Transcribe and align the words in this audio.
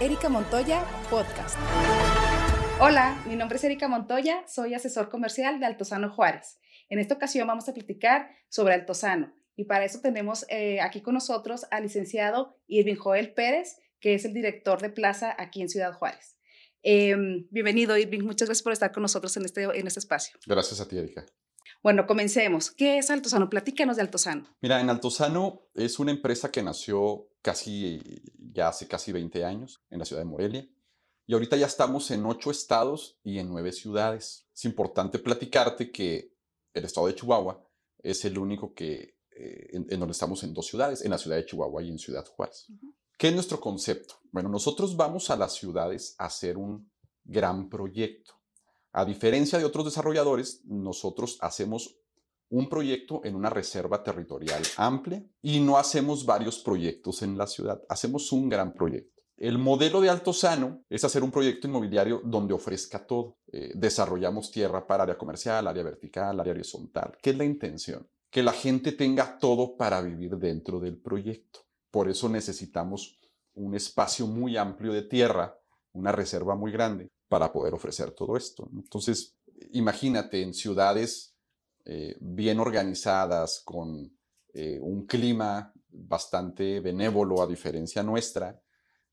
Erika 0.00 0.28
Montoya 0.28 0.84
Podcast. 1.10 1.58
Hola, 2.80 3.20
mi 3.26 3.34
nombre 3.34 3.58
es 3.58 3.64
Erika 3.64 3.88
Montoya, 3.88 4.44
soy 4.46 4.72
asesor 4.74 5.08
comercial 5.08 5.58
de 5.58 5.66
Altozano 5.66 6.08
Juárez. 6.08 6.60
En 6.88 7.00
esta 7.00 7.14
ocasión 7.14 7.48
vamos 7.48 7.68
a 7.68 7.74
platicar 7.74 8.30
sobre 8.48 8.74
Altozano 8.74 9.34
y 9.56 9.64
para 9.64 9.84
eso 9.84 10.00
tenemos 10.00 10.46
eh, 10.50 10.80
aquí 10.80 11.00
con 11.00 11.14
nosotros 11.14 11.66
al 11.72 11.82
licenciado 11.82 12.56
Irving 12.68 12.94
Joel 12.94 13.34
Pérez, 13.34 13.78
que 13.98 14.14
es 14.14 14.24
el 14.24 14.34
director 14.34 14.80
de 14.80 14.90
plaza 14.90 15.34
aquí 15.36 15.62
en 15.62 15.68
Ciudad 15.68 15.92
Juárez. 15.92 16.38
Em, 16.84 17.48
bienvenido, 17.50 17.98
Irving. 17.98 18.20
Muchas 18.20 18.46
gracias 18.46 18.62
por 18.62 18.72
estar 18.72 18.92
con 18.92 19.02
nosotros 19.02 19.36
en 19.36 19.46
este, 19.46 19.64
en 19.64 19.84
este 19.84 19.98
espacio. 19.98 20.38
Gracias 20.46 20.80
a 20.80 20.86
ti, 20.86 20.96
Erika. 20.96 21.26
Bueno, 21.82 22.06
comencemos. 22.06 22.70
¿Qué 22.70 22.98
es 22.98 23.10
Altozano? 23.10 23.48
Platícanos 23.48 23.96
de 23.96 24.02
Altozano. 24.02 24.46
Mira, 24.60 24.80
en 24.80 24.90
Altozano 24.90 25.62
es 25.74 25.98
una 25.98 26.10
empresa 26.10 26.50
que 26.50 26.62
nació 26.62 27.28
casi, 27.42 28.00
ya 28.52 28.68
hace 28.68 28.88
casi 28.88 29.12
20 29.12 29.44
años 29.44 29.82
en 29.90 29.98
la 29.98 30.04
ciudad 30.04 30.22
de 30.22 30.28
Morelia. 30.28 30.68
Y 31.26 31.34
ahorita 31.34 31.56
ya 31.56 31.66
estamos 31.66 32.10
en 32.10 32.24
ocho 32.24 32.50
estados 32.50 33.18
y 33.22 33.38
en 33.38 33.48
nueve 33.48 33.72
ciudades. 33.72 34.48
Es 34.54 34.64
importante 34.64 35.18
platicarte 35.18 35.92
que 35.92 36.34
el 36.72 36.84
estado 36.84 37.06
de 37.06 37.14
Chihuahua 37.14 37.62
es 37.98 38.24
el 38.24 38.38
único 38.38 38.72
que, 38.72 39.18
eh, 39.30 39.68
en, 39.72 40.00
donde 40.00 40.12
estamos 40.12 40.42
en 40.42 40.54
dos 40.54 40.66
ciudades, 40.66 41.04
en 41.04 41.10
la 41.10 41.18
ciudad 41.18 41.36
de 41.36 41.44
Chihuahua 41.44 41.82
y 41.82 41.90
en 41.90 41.98
Ciudad 41.98 42.24
Juárez. 42.26 42.66
¿Qué 43.18 43.28
es 43.28 43.34
nuestro 43.34 43.60
concepto? 43.60 44.14
Bueno, 44.32 44.48
nosotros 44.48 44.96
vamos 44.96 45.28
a 45.28 45.36
las 45.36 45.54
ciudades 45.54 46.14
a 46.18 46.26
hacer 46.26 46.56
un 46.56 46.90
gran 47.24 47.68
proyecto. 47.68 48.37
A 48.92 49.04
diferencia 49.04 49.58
de 49.58 49.64
otros 49.64 49.84
desarrolladores, 49.84 50.62
nosotros 50.64 51.38
hacemos 51.40 51.98
un 52.50 52.68
proyecto 52.68 53.20
en 53.24 53.34
una 53.34 53.50
reserva 53.50 54.02
territorial 54.02 54.62
amplia 54.76 55.22
y 55.42 55.60
no 55.60 55.76
hacemos 55.76 56.24
varios 56.24 56.58
proyectos 56.60 57.22
en 57.22 57.36
la 57.36 57.46
ciudad, 57.46 57.82
hacemos 57.88 58.32
un 58.32 58.48
gran 58.48 58.72
proyecto. 58.72 59.22
El 59.36 59.58
modelo 59.58 60.00
de 60.00 60.08
Alto 60.08 60.32
Sano 60.32 60.84
es 60.90 61.04
hacer 61.04 61.22
un 61.22 61.30
proyecto 61.30 61.68
inmobiliario 61.68 62.20
donde 62.24 62.54
ofrezca 62.54 63.06
todo. 63.06 63.38
Eh, 63.52 63.70
desarrollamos 63.76 64.50
tierra 64.50 64.84
para 64.84 65.04
área 65.04 65.16
comercial, 65.16 65.68
área 65.68 65.84
vertical, 65.84 66.40
área 66.40 66.52
horizontal. 66.52 67.16
¿Qué 67.22 67.30
es 67.30 67.36
la 67.38 67.44
intención? 67.44 68.08
Que 68.30 68.42
la 68.42 68.50
gente 68.52 68.90
tenga 68.90 69.38
todo 69.38 69.76
para 69.76 70.00
vivir 70.00 70.36
dentro 70.38 70.80
del 70.80 71.00
proyecto. 71.00 71.60
Por 71.92 72.08
eso 72.08 72.28
necesitamos 72.28 73.20
un 73.54 73.76
espacio 73.76 74.26
muy 74.26 74.56
amplio 74.56 74.92
de 74.92 75.02
tierra, 75.02 75.56
una 75.92 76.10
reserva 76.10 76.56
muy 76.56 76.72
grande, 76.72 77.08
para 77.28 77.52
poder 77.52 77.74
ofrecer 77.74 78.10
todo 78.12 78.36
esto. 78.36 78.68
Entonces, 78.74 79.36
imagínate 79.72 80.42
en 80.42 80.54
ciudades 80.54 81.34
eh, 81.84 82.16
bien 82.20 82.60
organizadas, 82.60 83.62
con 83.64 84.16
eh, 84.52 84.78
un 84.80 85.06
clima 85.06 85.72
bastante 85.90 86.80
benévolo 86.80 87.42
a 87.42 87.46
diferencia 87.46 88.02
nuestra, 88.02 88.60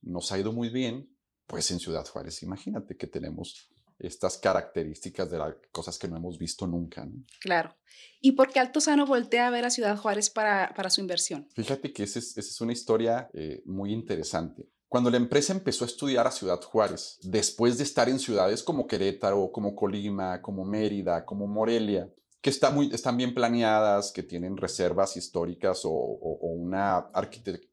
nos 0.01 0.31
ha 0.31 0.39
ido 0.39 0.51
muy 0.51 0.69
bien, 0.69 1.09
pues 1.47 1.71
en 1.71 1.79
Ciudad 1.79 2.05
Juárez, 2.05 2.43
imagínate 2.43 2.95
que 2.97 3.07
tenemos 3.07 3.69
estas 3.97 4.37
características 4.37 5.31
de 5.31 5.37
las 5.37 5.55
cosas 5.71 5.97
que 5.97 6.07
no 6.07 6.17
hemos 6.17 6.37
visto 6.37 6.67
nunca. 6.67 7.07
Claro. 7.39 7.75
¿Y 8.19 8.33
por 8.33 8.51
qué 8.51 8.59
Altozano 8.59 9.05
voltea 9.05 9.47
a 9.47 9.51
ver 9.51 9.65
a 9.65 9.69
Ciudad 9.69 9.97
Juárez 9.97 10.29
para, 10.29 10.73
para 10.75 10.89
su 10.89 11.01
inversión? 11.01 11.47
Fíjate 11.55 11.93
que 11.93 12.03
esa 12.03 12.19
es, 12.19 12.59
una 12.61 12.73
historia 12.73 13.29
eh, 13.33 13.61
muy 13.65 13.93
interesante. 13.93 14.69
Cuando 14.87 15.09
la 15.09 15.17
empresa 15.17 15.53
empezó 15.53 15.83
a 15.83 15.87
estudiar 15.87 16.27
a 16.27 16.31
Ciudad 16.31 16.61
Juárez, 16.61 17.19
después 17.23 17.77
de 17.77 17.83
estar 17.83 18.07
en 18.07 18.19
ciudades 18.19 18.63
como 18.63 18.87
Querétaro, 18.87 19.51
como 19.51 19.75
Colima, 19.75 20.41
como 20.41 20.63
Mérida, 20.63 21.25
como 21.25 21.47
Morelia, 21.47 22.09
que 22.41 22.53
muy, 22.71 22.93
están 22.93 23.17
bien 23.17 23.33
planeadas, 23.33 24.11
que 24.11 24.21
tienen 24.21 24.55
reservas 24.55 25.17
históricas 25.17 25.81
o, 25.83 25.89
una 25.89 27.09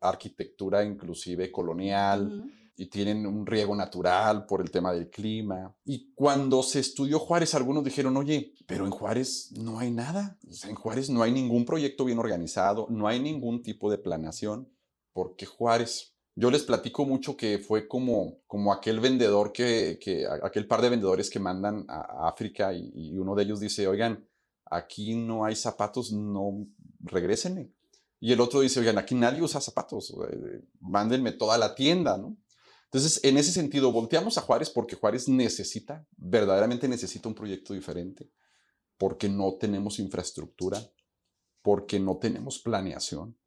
arquitectura 0.01 0.83
inclusive 0.83 1.53
colonial, 1.53 2.51
y 2.75 2.87
tienen 2.87 3.27
un 3.27 3.47
riego 3.47 3.77
natural 3.77 4.47
por 4.47 4.63
el 4.63 4.71
tema 4.71 4.93
del 4.93 5.11
clima. 5.11 5.77
Y 5.85 6.13
cuando 6.15 6.63
se 6.63 6.81
estudió 6.81 7.19
Juárez, 7.19 7.55
algunos 7.55 7.85
dijeron, 7.85 8.17
oye, 8.17 8.55
pero 8.67 8.87
en 8.87 8.91
Juárez 8.91 9.53
no 9.53 9.79
hay 9.79 9.91
nada. 9.91 10.39
en 10.67 10.75
Juárez 10.75 11.11
no 11.11 11.23
hay 11.23 11.33
ningún 11.33 11.67
proyecto 11.67 12.07
bien 12.07 12.19
organizado, 12.19 12.87
no 12.89 13.07
hay 13.07 13.21
ningún 13.21 13.63
tipo 13.63 13.91
de 13.91 13.99
planeación, 13.99 14.73
porque 15.13 15.45
Juárez 15.45 16.12
yo 16.35 16.51
les 16.51 16.63
platico 16.63 17.05
mucho 17.05 17.37
que 17.37 17.59
fue 17.59 17.87
como, 17.87 18.39
como 18.47 18.73
aquel 18.73 19.01
vendedor 19.01 19.53
que, 19.53 19.99
que 20.01 20.27
aquel 20.43 20.67
par 20.67 20.81
de 20.81 20.89
vendedores 20.89 21.29
que 21.29 21.39
mandan 21.39 21.85
a 21.89 22.29
África 22.29 22.73
y, 22.73 23.19
uno 23.19 23.35
de 23.35 23.43
ellos 23.43 23.61
dice, 23.61 23.87
oigan, 23.87 24.27
aquí 24.65 25.15
no 25.15 25.45
hay 25.45 25.55
zapatos, 25.57 26.13
no 26.13 26.67
regresenme. 27.01 27.71
Y 28.19 28.33
el 28.33 28.41
otro 28.41 28.61
dice, 28.61 28.81
oigan, 28.81 28.99
aquí 28.99 29.15
nadie 29.15 29.43
usa 29.43 29.61
zapatos, 29.61 30.15
eh, 30.31 30.63
mándenme 30.81 31.33
toda 31.33 31.59
la 31.59 31.75
tienda, 31.75 32.17
¿no? 32.17 32.37
Entonces, 32.85 33.21
en 33.25 33.39
ese 33.39 33.53
sentido, 33.53 33.91
volteamos 33.91 34.37
a 34.37 34.43
Juárez 34.43 34.71
porque 34.71 34.97
Juárez 34.97 35.27
necesita, 35.27 36.07
verdaderamente 36.17 36.89
necesita 36.89 37.29
un 37.29 37.35
proyecto 37.35 37.73
diferente, 37.75 38.31
porque 38.99 39.29
no 39.29 39.55
tenemos 39.55 39.99
infraestructura, 39.99 40.79
porque 41.63 41.99
no 41.99 42.19
tenemos 42.19 42.59
planeación, 42.59 43.39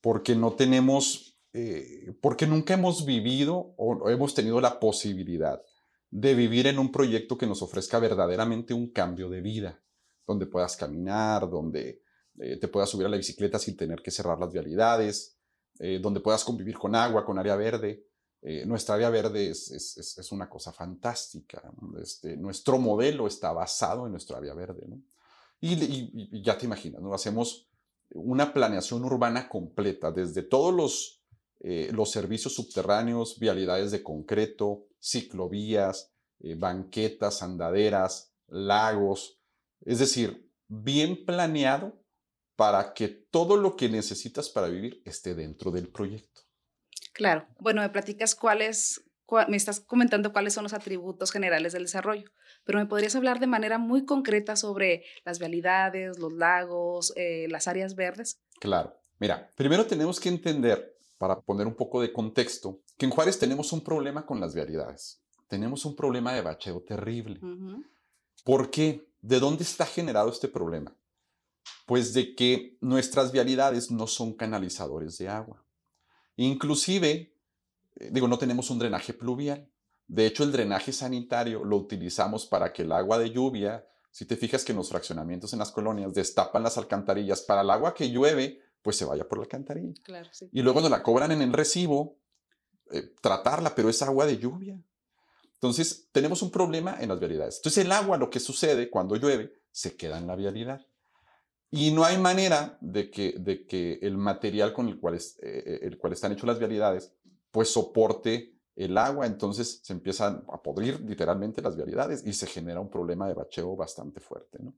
porque 0.00 0.34
no 0.34 0.54
tenemos 0.54 1.35
eh, 1.58 2.14
porque 2.20 2.46
nunca 2.46 2.74
hemos 2.74 3.06
vivido 3.06 3.72
o 3.78 4.10
hemos 4.10 4.34
tenido 4.34 4.60
la 4.60 4.78
posibilidad 4.78 5.62
de 6.10 6.34
vivir 6.34 6.66
en 6.66 6.78
un 6.78 6.92
proyecto 6.92 7.38
que 7.38 7.46
nos 7.46 7.62
ofrezca 7.62 7.98
verdaderamente 7.98 8.74
un 8.74 8.90
cambio 8.90 9.30
de 9.30 9.40
vida, 9.40 9.82
donde 10.26 10.44
puedas 10.44 10.76
caminar, 10.76 11.48
donde 11.48 12.02
eh, 12.38 12.58
te 12.58 12.68
puedas 12.68 12.90
subir 12.90 13.06
a 13.06 13.08
la 13.08 13.16
bicicleta 13.16 13.58
sin 13.58 13.74
tener 13.74 14.02
que 14.02 14.10
cerrar 14.10 14.38
las 14.38 14.52
vialidades, 14.52 15.38
eh, 15.78 15.98
donde 15.98 16.20
puedas 16.20 16.44
convivir 16.44 16.76
con 16.76 16.94
agua, 16.94 17.24
con 17.24 17.38
área 17.38 17.56
verde. 17.56 18.04
nuestra 18.66 18.96
área 18.96 19.08
verde 19.08 19.48
es, 19.48 19.70
es, 19.70 20.18
es 20.18 20.32
una 20.32 20.50
cosa 20.50 20.74
fantástica. 20.74 21.62
Este, 22.02 22.36
nuestro 22.36 22.76
modelo 22.78 23.26
está 23.26 23.50
basado 23.52 24.04
en 24.04 24.12
nuestra 24.12 24.36
área 24.36 24.52
verde. 24.52 24.84
¿no? 24.86 25.00
Y, 25.58 25.72
y, 25.72 26.42
ya 26.42 26.58
te 26.58 26.66
imaginas, 26.66 27.00
¿no? 27.00 27.14
hacemos 27.14 27.66
una 28.10 28.52
planeación 28.52 29.02
urbana 29.04 29.48
completa, 29.48 30.12
desde 30.12 30.42
todos 30.42 30.74
los 30.74 31.15
eh, 31.60 31.90
los 31.92 32.10
servicios 32.10 32.54
subterráneos, 32.54 33.38
vialidades 33.38 33.90
de 33.90 34.02
concreto, 34.02 34.86
ciclovías, 35.00 36.12
eh, 36.40 36.54
banquetas, 36.54 37.42
andaderas, 37.42 38.34
lagos, 38.46 39.40
es 39.80 39.98
decir, 39.98 40.50
bien 40.68 41.24
planeado 41.24 42.02
para 42.56 42.94
que 42.94 43.08
todo 43.08 43.56
lo 43.56 43.76
que 43.76 43.88
necesitas 43.88 44.48
para 44.48 44.68
vivir 44.68 45.02
esté 45.04 45.34
dentro 45.34 45.70
del 45.70 45.88
proyecto. 45.88 46.42
Claro, 47.12 47.46
bueno, 47.60 47.82
me 47.82 47.88
platicas 47.88 48.34
cuáles, 48.34 49.02
me 49.48 49.56
estás 49.56 49.80
comentando 49.80 50.32
cuáles 50.32 50.54
son 50.54 50.64
los 50.64 50.72
atributos 50.72 51.30
generales 51.30 51.72
del 51.72 51.84
desarrollo, 51.84 52.30
pero 52.64 52.78
me 52.78 52.86
podrías 52.86 53.14
hablar 53.16 53.40
de 53.40 53.46
manera 53.46 53.78
muy 53.78 54.04
concreta 54.04 54.56
sobre 54.56 55.04
las 55.24 55.38
vialidades, 55.38 56.18
los 56.18 56.32
lagos, 56.32 57.12
eh, 57.16 57.46
las 57.48 57.68
áreas 57.68 57.94
verdes. 57.94 58.40
Claro, 58.60 58.98
mira, 59.18 59.50
primero 59.56 59.86
tenemos 59.86 60.20
que 60.20 60.28
entender 60.28 60.95
para 61.18 61.40
poner 61.40 61.66
un 61.66 61.74
poco 61.74 62.00
de 62.00 62.12
contexto, 62.12 62.80
que 62.96 63.06
en 63.06 63.12
Juárez 63.12 63.38
tenemos 63.38 63.72
un 63.72 63.82
problema 63.82 64.26
con 64.26 64.40
las 64.40 64.54
vialidades. 64.54 65.22
Tenemos 65.48 65.84
un 65.84 65.94
problema 65.94 66.32
de 66.32 66.42
bacheo 66.42 66.82
terrible. 66.82 67.40
¿Por 68.44 68.70
qué? 68.70 69.08
¿De 69.20 69.40
dónde 69.40 69.64
está 69.64 69.86
generado 69.86 70.30
este 70.30 70.48
problema? 70.48 70.94
Pues 71.86 72.12
de 72.14 72.34
que 72.34 72.76
nuestras 72.80 73.32
vialidades 73.32 73.90
no 73.90 74.06
son 74.06 74.34
canalizadores 74.34 75.18
de 75.18 75.28
agua. 75.28 75.64
Inclusive, 76.36 77.32
eh, 77.96 78.10
digo, 78.12 78.28
no 78.28 78.38
tenemos 78.38 78.70
un 78.70 78.78
drenaje 78.78 79.14
pluvial. 79.14 79.68
De 80.06 80.26
hecho, 80.26 80.44
el 80.44 80.52
drenaje 80.52 80.92
sanitario 80.92 81.64
lo 81.64 81.76
utilizamos 81.76 82.46
para 82.46 82.72
que 82.72 82.82
el 82.82 82.92
agua 82.92 83.18
de 83.18 83.30
lluvia, 83.30 83.86
si 84.10 84.26
te 84.26 84.36
fijas 84.36 84.64
que 84.64 84.72
en 84.72 84.78
los 84.78 84.90
fraccionamientos 84.90 85.52
en 85.52 85.58
las 85.58 85.72
colonias 85.72 86.14
destapan 86.14 86.62
las 86.62 86.78
alcantarillas 86.78 87.42
para 87.42 87.62
el 87.62 87.70
agua 87.70 87.94
que 87.94 88.10
llueve, 88.10 88.60
pues 88.86 88.98
se 88.98 89.04
vaya 89.04 89.28
por 89.28 89.38
la 89.38 89.42
alcantarilla. 89.42 89.94
Y 90.52 90.62
luego 90.62 90.80
nos 90.80 90.92
la 90.92 91.02
cobran 91.02 91.32
en 91.32 91.42
el 91.42 91.52
recibo, 91.52 92.20
eh, 92.92 93.14
tratarla, 93.20 93.74
pero 93.74 93.88
es 93.88 94.00
agua 94.00 94.26
de 94.26 94.38
lluvia. 94.38 94.80
Entonces, 95.54 96.08
tenemos 96.12 96.40
un 96.40 96.52
problema 96.52 96.96
en 97.00 97.08
las 97.08 97.18
vialidades. 97.18 97.56
Entonces, 97.56 97.84
el 97.84 97.90
agua, 97.90 98.16
lo 98.16 98.30
que 98.30 98.38
sucede 98.38 98.88
cuando 98.88 99.16
llueve, 99.16 99.52
se 99.72 99.96
queda 99.96 100.18
en 100.18 100.28
la 100.28 100.36
vialidad. 100.36 100.86
Y 101.68 101.90
no 101.90 102.04
hay 102.04 102.16
manera 102.16 102.78
de 102.80 103.10
que, 103.10 103.34
de 103.40 103.66
que 103.66 103.98
el 104.02 104.18
material 104.18 104.72
con 104.72 104.86
el 104.86 105.00
cual, 105.00 105.16
es, 105.16 105.36
eh, 105.42 105.64
eh, 105.66 105.78
el 105.82 105.98
cual 105.98 106.12
están 106.12 106.30
hechas 106.30 106.44
las 106.44 106.60
vialidades, 106.60 107.12
pues 107.50 107.68
soporte 107.68 108.54
el 108.76 108.96
agua. 108.98 109.26
Entonces, 109.26 109.80
se 109.82 109.94
empiezan 109.94 110.44
a 110.48 110.62
podrir 110.62 111.00
literalmente 111.00 111.60
las 111.60 111.74
vialidades 111.74 112.24
y 112.24 112.32
se 112.32 112.46
genera 112.46 112.78
un 112.78 112.88
problema 112.88 113.26
de 113.26 113.34
bacheo 113.34 113.74
bastante 113.74 114.20
fuerte. 114.20 114.58
¿no? 114.62 114.76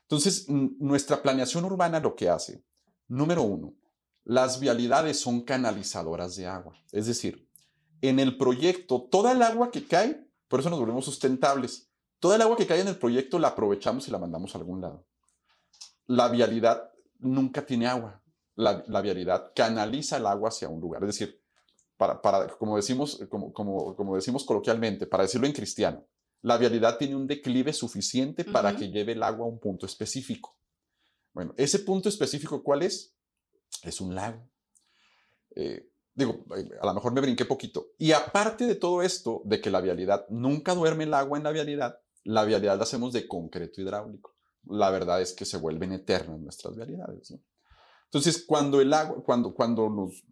Entonces, 0.00 0.48
nuestra 0.48 1.20
planeación 1.20 1.66
urbana 1.66 2.00
lo 2.00 2.16
que 2.16 2.30
hace 2.30 2.64
Número 3.08 3.42
uno, 3.42 3.74
las 4.24 4.60
vialidades 4.60 5.20
son 5.20 5.42
canalizadoras 5.42 6.36
de 6.36 6.46
agua. 6.46 6.74
Es 6.92 7.06
decir, 7.06 7.48
en 8.00 8.18
el 8.18 8.36
proyecto, 8.36 9.02
toda 9.10 9.32
el 9.32 9.42
agua 9.42 9.70
que 9.70 9.86
cae, 9.86 10.26
por 10.48 10.60
eso 10.60 10.70
nos 10.70 10.78
volvemos 10.78 11.04
sustentables, 11.04 11.90
toda 12.18 12.36
el 12.36 12.42
agua 12.42 12.56
que 12.56 12.66
cae 12.66 12.80
en 12.80 12.88
el 12.88 12.96
proyecto 12.96 13.38
la 13.38 13.48
aprovechamos 13.48 14.08
y 14.08 14.10
la 14.10 14.18
mandamos 14.18 14.54
a 14.54 14.58
algún 14.58 14.80
lado. 14.80 15.06
La 16.06 16.28
vialidad 16.28 16.90
nunca 17.18 17.64
tiene 17.64 17.86
agua. 17.86 18.22
La, 18.56 19.00
vialidad 19.02 19.52
canaliza 19.54 20.16
el 20.16 20.26
agua 20.26 20.48
hacia 20.48 20.68
un 20.68 20.80
lugar. 20.80 21.02
Es 21.02 21.08
decir, 21.08 21.42
para, 21.96 22.20
como, 22.58 22.76
decimos, 22.76 23.20
como, 23.28 23.52
como, 23.52 23.96
como, 23.96 24.14
decimos 24.14 24.44
coloquialmente, 24.44 25.06
para 25.06 25.24
decirlo 25.24 25.46
en 25.46 25.52
cristiano, 25.52 26.06
la 26.42 26.56
vialidad 26.56 26.98
tiene 26.98 27.16
un 27.16 27.26
declive 27.26 27.72
suficiente 27.72 28.44
para 28.44 28.76
que 28.76 28.90
lleve 28.90 29.12
el 29.12 29.22
agua 29.22 29.46
a 29.46 29.48
un 29.48 29.58
punto 29.58 29.86
específico. 29.86 30.56
Bueno, 31.34 31.52
ese 31.56 31.80
punto 31.80 32.08
específico, 32.08 32.62
¿cuál 32.62 32.82
es? 32.82 33.14
Es 33.82 34.00
un 34.00 34.14
lago. 34.14 34.48
Eh, 35.56 35.90
digo, 36.14 36.44
eh, 36.56 36.70
a 36.80 36.86
lo 36.86 36.94
mejor 36.94 37.12
me 37.12 37.20
brinqué 37.20 37.44
poquito. 37.44 37.88
Y 37.98 38.12
aparte 38.12 38.66
de 38.66 38.76
todo 38.76 39.02
esto, 39.02 39.42
de 39.44 39.60
que 39.60 39.70
la 39.70 39.80
vialidad 39.80 40.26
nunca 40.30 40.74
duerme 40.74 41.04
el 41.04 41.14
agua 41.14 41.36
en 41.36 41.44
la 41.44 41.50
vialidad, 41.50 41.98
la 42.22 42.44
vialidad 42.44 42.76
la 42.76 42.84
hacemos 42.84 43.12
de 43.12 43.26
concreto 43.26 43.82
hidráulico. 43.82 44.34
La 44.66 44.90
verdad 44.90 45.20
es 45.20 45.32
que 45.32 45.44
se 45.44 45.58
vuelven 45.58 45.92
eternas 45.92 46.40
nuestras 46.40 46.76
vialidades. 46.76 47.34
Entonces, 48.04 48.44
cuando 48.46 48.80
el 48.80 48.92
agua, 48.94 49.22
cuando, 49.24 49.52
cuando, 49.52 49.90
nos, 49.90 50.24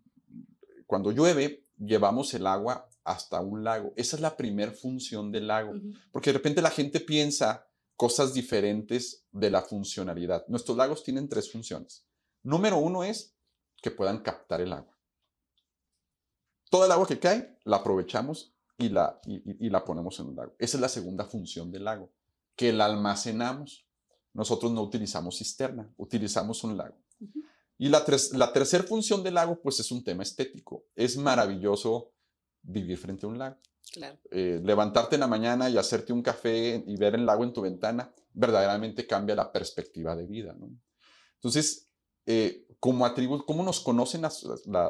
cuando 0.87 1.11
llueve, 1.11 1.65
llevamos 1.77 2.33
el 2.33 2.47
agua 2.47 2.89
hasta 3.05 3.41
un 3.41 3.65
lago. 3.65 3.93
Esa 3.97 4.17
es 4.17 4.23
la 4.23 4.37
primer 4.37 4.71
función 4.71 5.33
del 5.33 5.49
lago, 5.49 5.75
porque 6.13 6.31
de 6.31 6.39
repente 6.39 6.63
la 6.63 6.71
gente 6.71 7.01
piensa 7.01 7.67
cosas 7.97 8.35
diferentes 8.35 9.27
de 9.31 9.51
la 9.51 9.63
funcionalidad. 9.63 10.45
Nuestros 10.49 10.77
lagos 10.77 11.03
tienen 11.03 11.29
tres 11.29 11.51
funciones. 11.51 12.07
Número 12.43 12.79
uno 12.79 13.05
es 13.05 13.37
que 13.81 13.91
puedan 13.91 14.21
captar 14.21 14.61
el 14.61 14.73
agua. 14.73 14.97
Todo 16.71 16.87
el 16.87 16.93
agua 16.93 17.07
que 17.07 17.19
cae 17.19 17.59
la 17.65 17.77
aprovechamos 17.77 18.55
y 18.79 18.89
la, 18.89 19.21
y, 19.27 19.69
la 19.69 19.85
ponemos 19.85 20.19
en 20.21 20.29
un 20.29 20.37
lago. 20.37 20.55
Esa 20.59 20.77
es 20.77 20.81
la 20.81 20.89
segunda 20.89 21.27
función 21.27 21.71
del 21.71 21.85
lago, 21.85 22.11
que 22.57 22.73
la 22.73 22.87
almacenamos. 22.87 23.87
Nosotros 24.33 24.73
no 24.73 24.83
utilizamos 24.83 25.37
cisterna, 25.37 25.93
utilizamos 25.99 26.65
un 26.65 26.77
lago. 26.77 26.97
Y 27.77 27.89
la, 27.89 28.05
la 28.33 28.53
tercera 28.53 28.85
función 28.85 29.23
del 29.23 29.35
lago, 29.35 29.61
pues 29.61 29.81
es 29.81 29.93
un 29.93 30.03
tema 30.03 30.23
estético. 30.23 30.87
Es 30.95 31.17
maravilloso 31.17 32.12
vivir 32.63 32.99
frente 32.99 33.27
a 33.27 33.29
un 33.29 33.39
lago. 33.39 33.57
Eh, 34.31 34.61
levantarte 34.63 35.17
en 35.17 35.21
la 35.21 35.27
mañana 35.27 35.69
y 35.69 35.77
hacerte 35.77 36.13
un 36.13 36.23
café 36.23 36.83
y 36.87 36.97
ver 36.97 37.15
el 37.15 37.27
lago 37.27 37.45
en 37.45 37.53
tu 37.53 37.61
ventana, 37.61 38.13
verdaderamente 38.33 39.07
cambia 39.07 39.35
la 39.35 39.53
perspectiva 39.53 40.17
de 40.17 40.27
vida. 40.27 40.57
Entonces, 41.35 41.91
eh, 42.25 42.67
como 42.81 43.05
atributo, 43.05 43.45
¿cómo 43.45 43.63
nos 43.63 43.81
conocen, 43.81 44.23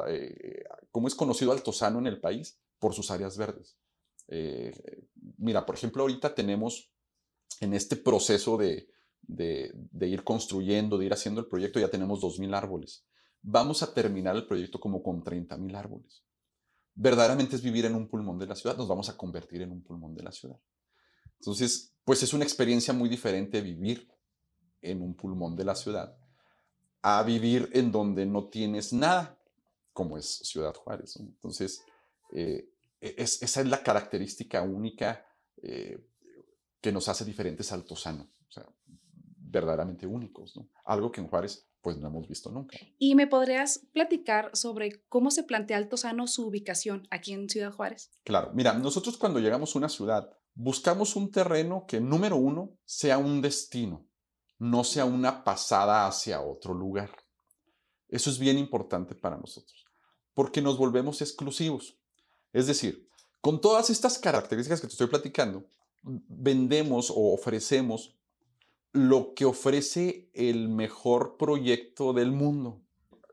eh, 0.07 0.63
cómo 0.91 1.07
es 1.07 1.15
conocido 1.15 1.51
Altozano 1.51 1.99
en 1.99 2.07
el 2.07 2.21
país? 2.21 2.59
Por 2.79 2.93
sus 2.93 3.11
áreas 3.11 3.37
verdes. 3.37 3.77
mira, 5.37 5.65
por 5.65 5.75
ejemplo, 5.75 6.03
ahorita 6.03 6.33
tenemos 6.33 6.91
en 7.59 7.73
este 7.73 7.95
proceso 7.95 8.57
de, 8.57 8.87
de, 9.21 10.07
ir 10.07 10.23
construyendo, 10.23 10.97
de 10.97 11.05
ir 11.05 11.13
haciendo 11.13 11.41
el 11.41 11.47
proyecto, 11.47 11.79
ya 11.79 11.89
tenemos 11.89 12.21
2.000 12.21 12.55
árboles. 12.55 13.05
Vamos 13.41 13.83
a 13.83 13.93
terminar 13.93 14.35
el 14.35 14.47
proyecto 14.47 14.79
como 14.79 15.01
con 15.03 15.23
30.000 15.23 15.75
árboles. 15.75 16.23
Verdaderamente 16.95 17.55
es 17.55 17.61
vivir 17.61 17.85
en 17.85 17.95
un 17.95 18.07
pulmón 18.07 18.37
de 18.37 18.47
la 18.47 18.55
ciudad, 18.55 18.77
nos 18.77 18.87
vamos 18.87 19.09
a 19.09 19.17
convertir 19.17 19.61
en 19.61 19.71
un 19.71 19.83
pulmón 19.83 20.13
de 20.15 20.23
la 20.23 20.31
ciudad. 20.31 20.59
Entonces, 21.39 21.93
pues 22.05 22.21
es 22.23 22.33
una 22.33 22.43
experiencia 22.43 22.93
muy 22.93 23.09
diferente 23.09 23.61
vivir 23.61 24.07
en 24.81 25.01
un 25.01 25.15
pulmón 25.15 25.55
de 25.55 25.65
la 25.65 25.75
ciudad 25.75 26.17
a 27.01 27.23
vivir 27.23 27.69
en 27.73 27.91
donde 27.91 28.25
no 28.25 28.49
tienes 28.49 28.93
nada, 28.93 29.37
como 29.91 30.17
es 30.17 30.25
Ciudad 30.25 30.73
Juárez. 30.73 31.17
Entonces, 31.17 31.81
eh, 32.31 32.69
e, 33.01 33.15
esa 33.17 33.61
es 33.61 33.67
la 33.67 33.83
característica 33.83 34.61
única 34.61 35.25
eh, 35.61 35.97
que 36.79 36.91
nos 36.91 37.09
hace 37.09 37.25
diferentes 37.25 37.71
al 37.71 37.83
Tosano 37.83 38.33
verdaderamente 39.53 40.07
únicos. 40.07 40.59
Algo 40.83 41.11
que 41.11 41.21
en 41.21 41.27
Juárez 41.27 41.69
pues 41.83 41.97
no 41.97 42.07
hemos 42.07 42.27
visto 42.27 42.49
nunca. 42.49 42.77
¿Y 42.97 43.13
me 43.13 43.27
podrías 43.27 43.81
platicar 43.91 44.49
sobre 44.53 45.03
cómo 45.09 45.29
se 45.29 45.43
plantea 45.43 45.77
Altozano 45.77 46.27
su 46.27 46.47
ubicación 46.47 47.07
aquí 47.11 47.33
en 47.33 47.49
Ciudad 47.49 47.73
Juárez? 47.73 48.09
Claro, 48.23 48.51
mira, 48.55 48.73
nosotros 48.73 49.17
cuando 49.17 49.39
llegamos 49.39 49.75
a 49.75 49.79
una 49.79 49.89
ciudad 49.89 50.31
buscamos 50.55 51.15
un 51.15 51.29
terreno 51.29 51.85
que, 51.85 51.99
número 51.99 52.37
uno, 52.37 52.77
sea 52.85 53.17
un 53.17 53.41
destino, 53.41 54.07
no 54.59 54.83
sea 54.83 55.03
una 55.03 55.43
pasada 55.43 56.07
hacia 56.07 56.41
otro 56.41 56.73
lugar. 56.73 57.11
Eso 58.07 58.29
es 58.29 58.39
bien 58.39 58.57
importante 58.57 59.13
para 59.13 59.37
nosotros, 59.37 59.85
porque 60.33 60.61
nos 60.61 60.77
volvemos 60.77 61.21
exclusivos. 61.21 61.99
Es 62.53 62.65
decir, 62.67 63.09
con 63.41 63.59
todas 63.59 63.89
estas 63.89 64.17
características 64.19 64.79
que 64.79 64.87
te 64.87 64.93
estoy 64.93 65.07
platicando, 65.07 65.65
vendemos 66.01 67.09
o 67.09 67.33
ofrecemos 67.33 68.15
lo 68.93 69.33
que 69.33 69.45
ofrece 69.45 70.29
el 70.33 70.69
mejor 70.69 71.35
proyecto 71.37 72.13
del 72.13 72.31
mundo. 72.31 72.81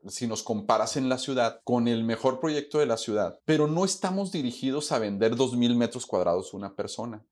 Si 0.07 0.25
nos 0.25 0.41
comparas 0.41 0.97
en 0.97 1.07
la 1.07 1.19
ciudad 1.19 1.61
con 1.63 1.87
el 1.87 2.03
mejor 2.03 2.39
proyecto 2.39 2.79
de 2.79 2.87
la 2.87 2.97
ciudad, 2.97 3.39
pero 3.45 3.67
no 3.67 3.85
estamos 3.85 4.31
dirigidos 4.31 4.91
a 4.91 4.97
vender 4.97 5.35
2.000 5.35 5.75
metros 5.75 6.07
cuadrados 6.07 6.55
una 6.55 6.75
persona. 6.75 7.23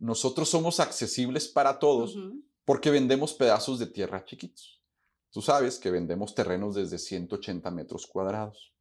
Nosotros 0.00 0.48
somos 0.48 0.80
accesibles 0.80 1.46
para 1.46 1.78
todos 1.78 2.18
porque 2.64 2.90
vendemos 2.90 3.32
pedazos 3.32 3.78
de 3.78 3.86
tierra 3.86 4.24
chiquitos. 4.24 4.82
Tú 5.30 5.40
sabes 5.40 5.78
que 5.78 5.90
vendemos 5.92 6.34
terrenos 6.34 6.74
desde 6.74 6.98
180 6.98 7.70
metros 7.70 8.06
cuadrados. 8.08 8.72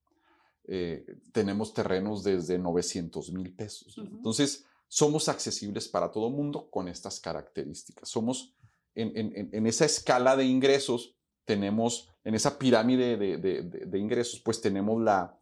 Eh, 0.67 1.05
tenemos 1.31 1.73
terrenos 1.73 2.23
desde 2.23 2.57
900 2.57 3.31
mil 3.31 3.53
pesos. 3.53 3.95
Entonces, 3.99 4.65
somos 4.87 5.29
accesibles 5.29 5.87
para 5.87 6.11
todo 6.11 6.31
mundo 6.31 6.69
con 6.71 6.87
estas 6.87 7.19
características. 7.19 8.09
Somos 8.09 8.55
en, 8.95 9.68
esa 9.68 9.86
escala 9.86 10.36
de 10.36 10.45
ingresos 10.45 11.15
tenemos, 11.45 12.09
en 12.24 12.36
esa 12.36 12.57
pirámide 12.57 13.18
de, 13.18 14.00
ingresos, 14.00 14.39
pues 14.39 14.62
tenemos 14.62 15.01
la, 15.01 15.39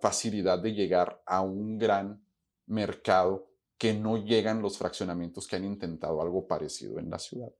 facilidad 0.00 0.58
de 0.58 0.72
llegar 0.72 1.22
a 1.26 1.42
un 1.42 1.78
gran 1.78 2.24
mercado 2.66 3.48
que 3.76 3.92
no 3.92 4.24
llegan 4.24 4.62
los 4.62 4.78
fraccionamientos 4.78 5.46
que 5.46 5.56
han 5.56 5.64
intentado 5.64 6.22
algo 6.22 6.46
parecido 6.46 6.98
en 6.98 7.10
la 7.10 7.18
ciudad. 7.18 7.52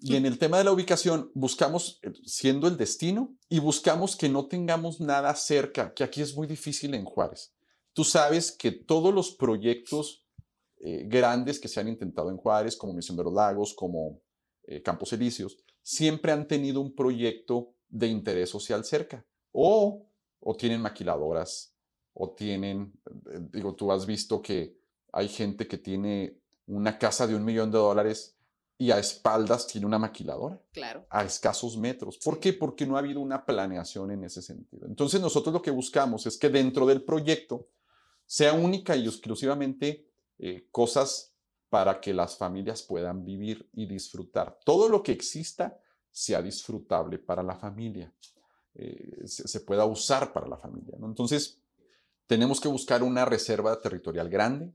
Y 0.00 0.16
en 0.16 0.24
el 0.24 0.38
tema 0.38 0.58
de 0.58 0.64
la 0.64 0.72
ubicación, 0.72 1.30
buscamos, 1.34 2.00
eh, 2.02 2.12
siendo 2.24 2.68
el 2.68 2.76
destino, 2.76 3.36
y 3.48 3.58
buscamos 3.58 4.16
que 4.16 4.28
no 4.28 4.46
tengamos 4.46 5.00
nada 5.00 5.34
cerca, 5.34 5.92
que 5.92 6.04
aquí 6.04 6.22
es 6.22 6.34
muy 6.34 6.46
difícil 6.46 6.94
en 6.94 7.04
Juárez. 7.04 7.52
Tú 7.92 8.04
sabes 8.04 8.52
que 8.52 8.70
todos 8.70 9.12
los 9.12 9.32
proyectos 9.32 10.19
eh, 10.82 11.04
grandes 11.06 11.60
que 11.60 11.68
se 11.68 11.78
han 11.78 11.88
intentado 11.88 12.30
en 12.30 12.38
Juárez, 12.38 12.74
como 12.74 12.94
Misión 12.94 13.16
de 13.16 13.24
los 13.24 13.34
Lagos, 13.34 13.74
como 13.74 14.22
eh, 14.64 14.80
Campos 14.82 15.12
Elíseos, 15.12 15.58
siempre 15.82 16.32
han 16.32 16.48
tenido 16.48 16.80
un 16.80 16.94
proyecto 16.94 17.74
de 17.88 18.08
interés 18.08 18.48
social 18.48 18.84
cerca. 18.84 19.24
O, 19.52 20.06
o 20.38 20.56
tienen 20.56 20.80
maquiladoras, 20.80 21.74
o 22.14 22.30
tienen, 22.30 22.92
eh, 23.30 23.40
digo, 23.52 23.74
tú 23.74 23.92
has 23.92 24.06
visto 24.06 24.40
que 24.40 24.78
hay 25.12 25.28
gente 25.28 25.66
que 25.66 25.76
tiene 25.76 26.38
una 26.66 26.98
casa 26.98 27.26
de 27.26 27.34
un 27.34 27.44
millón 27.44 27.70
de 27.70 27.78
dólares 27.78 28.36
y 28.78 28.90
a 28.90 28.98
espaldas 28.98 29.66
tiene 29.66 29.86
una 29.86 29.98
maquiladora. 29.98 30.58
Claro. 30.72 31.04
A 31.10 31.24
escasos 31.24 31.76
metros. 31.76 32.16
¿Por 32.24 32.40
qué? 32.40 32.54
Porque 32.54 32.86
no 32.86 32.96
ha 32.96 33.00
habido 33.00 33.20
una 33.20 33.44
planeación 33.44 34.12
en 34.12 34.24
ese 34.24 34.40
sentido. 34.40 34.86
Entonces 34.86 35.20
nosotros 35.20 35.52
lo 35.52 35.60
que 35.60 35.70
buscamos 35.70 36.24
es 36.26 36.38
que 36.38 36.48
dentro 36.48 36.86
del 36.86 37.02
proyecto 37.02 37.68
sea 38.24 38.54
única 38.54 38.96
y 38.96 39.06
exclusivamente 39.06 40.09
eh, 40.42 40.68
cosas 40.70 41.34
para 41.68 42.00
que 42.00 42.14
las 42.14 42.38
familias 42.38 42.82
puedan 42.82 43.26
vivir 43.26 43.68
y 43.74 43.84
disfrutar. 43.84 44.58
Todo 44.64 44.88
lo 44.88 45.02
que 45.02 45.12
exista 45.12 45.78
sea 46.10 46.40
disfrutable 46.40 47.18
para 47.18 47.42
la 47.42 47.56
familia, 47.56 48.10
eh, 48.74 49.26
se, 49.26 49.60
pueda 49.60 49.84
usar 49.84 50.32
para 50.32 50.48
la 50.48 50.56
familia. 50.56 50.96
Entonces, 51.02 51.60
tenemos 52.26 52.58
que 52.58 52.68
buscar 52.68 53.02
una 53.02 53.26
reserva 53.26 53.78
territorial 53.80 54.30
grande, 54.30 54.72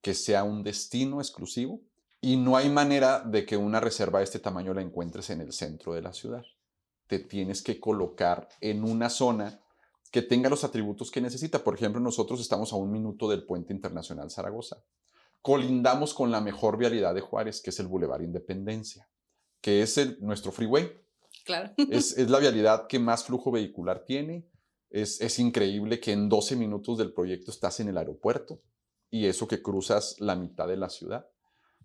que 0.00 0.14
sea 0.14 0.42
un 0.42 0.64
destino 0.64 1.20
exclusivo, 1.20 1.80
y 2.20 2.36
no 2.36 2.56
hay 2.56 2.68
manera 2.68 3.20
de 3.20 3.46
que 3.46 3.56
una 3.56 3.78
reserva 3.78 4.18
de 4.18 4.24
este 4.24 4.40
tamaño 4.40 4.74
la 4.74 4.82
encuentres 4.82 5.30
en 5.30 5.42
el 5.42 5.52
centro 5.52 5.94
de 5.94 6.02
la 6.02 6.12
ciudad. 6.12 6.44
Te 7.06 7.20
tienes 7.20 7.62
que 7.62 7.78
colocar 7.78 8.48
en 8.60 8.82
una 8.82 9.10
zona 9.10 9.61
que 10.12 10.22
tenga 10.22 10.50
los 10.50 10.62
atributos 10.62 11.10
que 11.10 11.22
necesita. 11.22 11.64
Por 11.64 11.74
ejemplo, 11.74 11.98
nosotros 12.00 12.40
estamos 12.40 12.72
a 12.72 12.76
un 12.76 12.92
minuto 12.92 13.28
del 13.28 13.44
puente 13.44 13.72
internacional 13.72 14.30
Zaragoza. 14.30 14.84
Colindamos 15.40 16.12
con 16.12 16.30
la 16.30 16.42
mejor 16.42 16.76
vialidad 16.76 17.14
de 17.14 17.22
Juárez, 17.22 17.62
que 17.62 17.70
es 17.70 17.80
el 17.80 17.88
Boulevard 17.88 18.20
Independencia, 18.20 19.08
que 19.62 19.82
es 19.82 19.96
el, 19.96 20.18
nuestro 20.20 20.52
freeway. 20.52 20.92
Claro. 21.46 21.72
Es, 21.90 22.16
la 22.30 22.38
vialidad 22.38 22.86
que 22.86 22.98
más 22.98 23.24
flujo 23.24 23.50
vehicular 23.50 24.04
tiene. 24.04 24.46
Es, 24.90 25.18
es 25.22 25.38
increíble 25.38 25.98
que 25.98 26.12
en 26.12 26.28
12 26.28 26.56
minutos 26.56 26.98
del 26.98 27.14
proyecto 27.14 27.50
estás 27.50 27.80
en 27.80 27.88
el 27.88 27.96
aeropuerto 27.96 28.60
y 29.10 29.24
eso 29.24 29.48
que 29.48 29.62
cruzas 29.62 30.20
la 30.20 30.36
mitad 30.36 30.68
de 30.68 30.76
la 30.76 30.90
ciudad. 30.90 31.26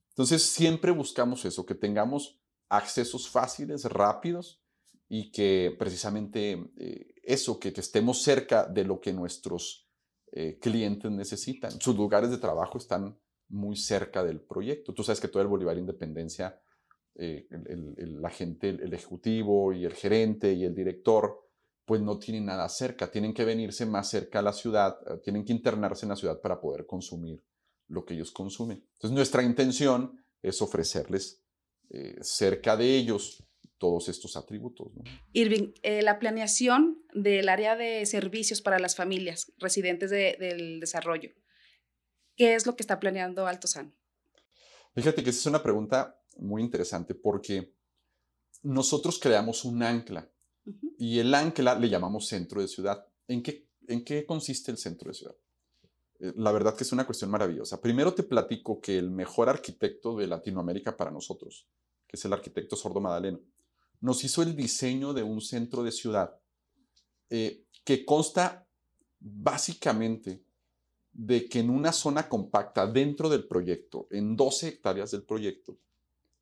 Entonces 0.09 0.43
siempre 0.43 0.91
buscamos 0.91 1.45
eso, 1.45 1.65
que 1.65 1.75
tengamos 1.75 2.37
accesos 2.67 3.29
fáciles, 3.29 3.85
rápidos 3.85 4.61
y 5.07 5.31
que 5.31 5.73
precisamente 5.79 6.71
eh, 6.75 7.13
eso, 7.27 7.59
que, 7.59 7.73
estemos 7.75 8.21
cerca 8.21 8.65
de 8.65 8.85
lo 8.85 9.01
que 9.01 9.11
nuestros 9.11 9.85
eh, 10.31 10.57
clientes 10.59 11.11
necesitan. 11.11 11.71
Sus 11.81 11.95
lugares 11.95 12.31
de 12.31 12.37
trabajo 12.37 12.77
están 12.77 13.19
muy 13.49 13.75
cerca 13.75 14.23
del 14.23 14.39
proyecto. 14.39 14.93
Tú 14.93 15.03
sabes 15.03 15.19
que 15.19 15.27
todo 15.27 15.41
el 15.41 15.49
Bolívar 15.49 15.77
Independencia, 15.77 16.57
eh, 17.15 17.45
la 17.49 18.29
gente, 18.29 18.69
el, 18.69 18.93
ejecutivo 18.93 19.73
y 19.73 19.83
el 19.83 19.93
gerente 19.93 20.53
y 20.53 20.63
el 20.63 20.73
director, 20.73 21.49
pues 21.83 22.01
no 22.01 22.17
tienen 22.17 22.45
nada 22.45 22.69
cerca, 22.69 23.11
tienen 23.11 23.33
que 23.33 23.43
venirse 23.43 23.85
más 23.85 24.09
cerca 24.09 24.39
a 24.39 24.43
la 24.43 24.53
ciudad, 24.53 24.97
eh, 25.05 25.19
tienen 25.21 25.43
que 25.43 25.51
internarse 25.51 26.05
en 26.05 26.09
la 26.11 26.15
ciudad 26.15 26.39
para 26.39 26.61
poder 26.61 26.85
consumir 26.85 27.43
lo 27.89 28.05
que 28.05 28.13
ellos 28.13 28.31
consumen. 28.31 28.85
Entonces 28.93 29.11
nuestra 29.11 29.43
intención 29.43 30.23
es 30.41 30.61
ofrecerles 30.61 31.41
cerca 32.21 32.75
de 32.75 32.97
ellos 32.97 33.46
todos 33.77 34.09
estos 34.09 34.35
atributos. 34.37 34.87
Irving, 35.33 35.73
eh, 35.83 36.01
la 36.01 36.19
planeación 36.19 37.03
del 37.13 37.49
área 37.49 37.75
de 37.75 38.05
servicios 38.05 38.61
para 38.61 38.79
las 38.79 38.95
familias 38.95 39.51
residentes 39.57 40.09
del 40.09 40.79
desarrollo, 40.79 41.31
¿qué 42.35 42.55
es 42.55 42.65
lo 42.65 42.75
que 42.75 42.83
está 42.83 42.99
planeando 42.99 43.47
Altozano? 43.47 43.93
Fíjate 44.95 45.23
que 45.23 45.29
esa 45.29 45.39
es 45.39 45.45
una 45.45 45.61
pregunta 45.61 46.19
muy 46.37 46.61
interesante 46.61 47.13
porque 47.13 47.73
nosotros 48.63 49.19
creamos 49.19 49.63
un 49.65 49.83
ancla 49.83 50.31
y 50.97 51.19
el 51.19 51.33
ancla 51.33 51.75
le 51.75 51.89
llamamos 51.89 52.27
centro 52.27 52.61
de 52.61 52.67
ciudad. 52.67 53.05
¿En 53.27 53.43
qué, 53.43 53.67
¿En 53.87 54.03
qué 54.03 54.25
consiste 54.25 54.71
el 54.71 54.77
centro 54.77 55.09
de 55.09 55.13
ciudad? 55.13 55.35
Eh, 56.19 56.33
la 56.35 56.51
verdad 56.51 56.75
que 56.75 56.83
es 56.83 56.91
una 56.91 57.05
cuestión 57.05 57.29
maravillosa. 57.29 57.81
Primero 57.81 58.13
te 58.13 58.23
platico 58.23 58.81
que 58.81 58.97
el 58.97 59.11
mejor 59.11 59.49
arquitecto 59.49 60.17
de 60.17 60.27
Latinoamérica 60.27 60.97
para 60.97 61.11
nosotros, 61.11 61.67
que 62.07 62.17
es 62.17 62.25
el 62.25 62.33
arquitecto 62.33 62.75
Sordo 62.75 62.99
Madaleno, 62.99 63.39
nos 63.99 64.23
hizo 64.23 64.41
el 64.41 64.55
diseño 64.55 65.13
de 65.13 65.23
un 65.23 65.41
centro 65.41 65.83
de 65.83 65.91
ciudad 65.91 66.39
eh, 67.29 67.65
que 67.83 68.05
consta 68.05 68.67
básicamente 69.19 70.43
de 71.11 71.49
que 71.49 71.59
en 71.59 71.69
una 71.69 71.91
zona 71.91 72.29
compacta 72.29 72.85
dentro 72.85 73.27
del 73.29 73.47
proyecto, 73.47 74.07
en 74.11 74.35
12 74.35 74.67
hectáreas 74.67 75.11
del 75.11 75.23
proyecto, 75.23 75.77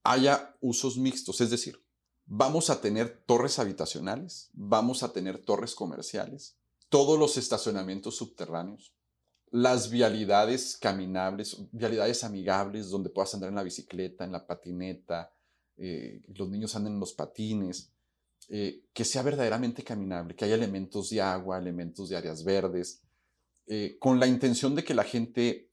haya 0.03 0.55
usos 0.59 0.97
mixtos, 0.97 1.39
es 1.41 1.49
decir, 1.49 1.81
vamos 2.25 2.69
a 2.69 2.81
tener 2.81 3.23
torres 3.25 3.57
habitacionales, 3.57 4.49
vamos 4.53 5.01
a 5.03 5.13
tener 5.13 5.39
torres 5.39 5.75
comerciales, 5.75 6.57
todos 6.89 7.17
los 7.17 7.37
estacionamientos 7.37 8.17
subterráneos, 8.17 8.93
las 9.49 9.89
vialidades 9.89 10.77
caminables, 10.77 11.57
vialidades 11.71 12.23
amigables 12.23 12.89
donde 12.89 13.09
puedas 13.09 13.33
andar 13.33 13.49
en 13.49 13.55
la 13.55 13.63
bicicleta, 13.63 14.25
en 14.25 14.33
la 14.33 14.45
patineta, 14.45 15.34
eh, 15.77 16.21
los 16.27 16.49
niños 16.49 16.75
anden 16.75 16.93
en 16.93 16.99
los 16.99 17.13
patines, 17.13 17.91
eh, 18.49 18.83
que 18.93 19.05
sea 19.05 19.23
verdaderamente 19.23 19.83
caminable, 19.83 20.35
que 20.35 20.45
haya 20.45 20.55
elementos 20.55 21.09
de 21.09 21.21
agua, 21.21 21.57
elementos 21.57 22.09
de 22.09 22.17
áreas 22.17 22.43
verdes, 22.43 23.01
eh, 23.67 23.97
con 23.99 24.19
la 24.19 24.27
intención 24.27 24.75
de 24.75 24.83
que 24.83 24.93
la 24.93 25.03
gente 25.03 25.71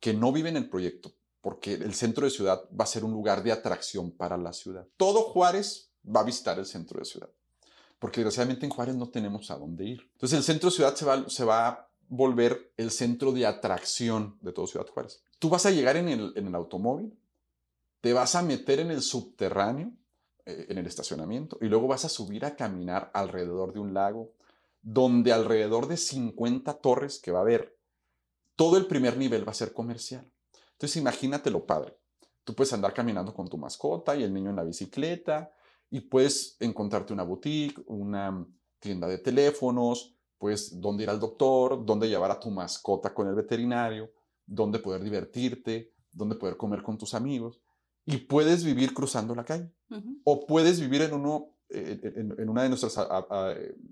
que 0.00 0.12
no 0.12 0.32
vive 0.32 0.50
en 0.50 0.56
el 0.56 0.68
proyecto 0.68 1.14
porque 1.44 1.74
el 1.74 1.92
centro 1.92 2.24
de 2.24 2.30
ciudad 2.30 2.64
va 2.70 2.84
a 2.84 2.86
ser 2.86 3.04
un 3.04 3.12
lugar 3.12 3.42
de 3.42 3.52
atracción 3.52 4.10
para 4.10 4.38
la 4.38 4.54
ciudad. 4.54 4.88
Todo 4.96 5.24
Juárez 5.24 5.90
va 6.02 6.20
a 6.20 6.24
visitar 6.24 6.58
el 6.58 6.64
centro 6.64 6.98
de 6.98 7.04
ciudad, 7.04 7.28
porque 7.98 8.20
desgraciadamente 8.20 8.64
en 8.64 8.72
Juárez 8.72 8.94
no 8.96 9.10
tenemos 9.10 9.50
a 9.50 9.58
dónde 9.58 9.84
ir. 9.84 10.08
Entonces 10.14 10.38
el 10.38 10.42
centro 10.42 10.70
de 10.70 10.76
ciudad 10.76 10.94
se 10.94 11.04
va, 11.04 11.28
se 11.28 11.44
va 11.44 11.68
a 11.68 11.90
volver 12.08 12.72
el 12.78 12.90
centro 12.90 13.30
de 13.30 13.44
atracción 13.44 14.38
de 14.40 14.52
todo 14.52 14.66
Ciudad 14.66 14.86
Juárez. 14.86 15.22
Tú 15.38 15.50
vas 15.50 15.66
a 15.66 15.70
llegar 15.70 15.98
en 15.98 16.08
el, 16.08 16.32
en 16.34 16.46
el 16.46 16.54
automóvil, 16.54 17.12
te 18.04 18.12
vas 18.12 18.34
a 18.34 18.42
meter 18.42 18.80
en 18.80 18.90
el 18.90 19.00
subterráneo, 19.00 19.90
eh, 20.44 20.66
en 20.68 20.76
el 20.76 20.86
estacionamiento, 20.86 21.56
y 21.62 21.68
luego 21.68 21.88
vas 21.88 22.04
a 22.04 22.10
subir 22.10 22.44
a 22.44 22.54
caminar 22.54 23.10
alrededor 23.14 23.72
de 23.72 23.80
un 23.80 23.94
lago, 23.94 24.30
donde 24.82 25.32
alrededor 25.32 25.88
de 25.88 25.96
50 25.96 26.74
torres 26.80 27.18
que 27.18 27.30
va 27.30 27.38
a 27.38 27.40
haber, 27.40 27.78
todo 28.56 28.76
el 28.76 28.84
primer 28.84 29.16
nivel 29.16 29.48
va 29.48 29.52
a 29.52 29.54
ser 29.54 29.72
comercial. 29.72 30.30
Entonces 30.72 30.98
imagínate 30.98 31.50
lo 31.50 31.64
padre. 31.64 31.96
Tú 32.44 32.54
puedes 32.54 32.74
andar 32.74 32.92
caminando 32.92 33.32
con 33.32 33.48
tu 33.48 33.56
mascota 33.56 34.14
y 34.14 34.22
el 34.22 34.34
niño 34.34 34.50
en 34.50 34.56
la 34.56 34.64
bicicleta 34.64 35.50
y 35.88 36.00
puedes 36.00 36.58
encontrarte 36.60 37.14
una 37.14 37.22
boutique, 37.22 37.82
una 37.86 38.46
tienda 38.80 39.08
de 39.08 39.16
teléfonos, 39.16 40.14
pues 40.36 40.78
dónde 40.78 41.04
ir 41.04 41.08
al 41.08 41.20
doctor, 41.20 41.82
dónde 41.86 42.10
llevar 42.10 42.30
a 42.30 42.38
tu 42.38 42.50
mascota 42.50 43.14
con 43.14 43.28
el 43.28 43.34
veterinario, 43.34 44.10
dónde 44.44 44.78
poder 44.78 45.02
divertirte, 45.02 45.94
dónde 46.12 46.34
poder 46.34 46.58
comer 46.58 46.82
con 46.82 46.98
tus 46.98 47.14
amigos. 47.14 47.62
Y 48.06 48.18
puedes 48.18 48.64
vivir 48.64 48.92
cruzando 48.92 49.34
la 49.34 49.44
calle. 49.44 49.70
O 50.24 50.46
puedes 50.46 50.80
vivir 50.80 51.02
en, 51.02 51.14
uno, 51.14 51.56
eh, 51.68 51.98
en, 52.16 52.48
una 52.48 52.62
de 52.62 52.68
nuestras 52.68 52.98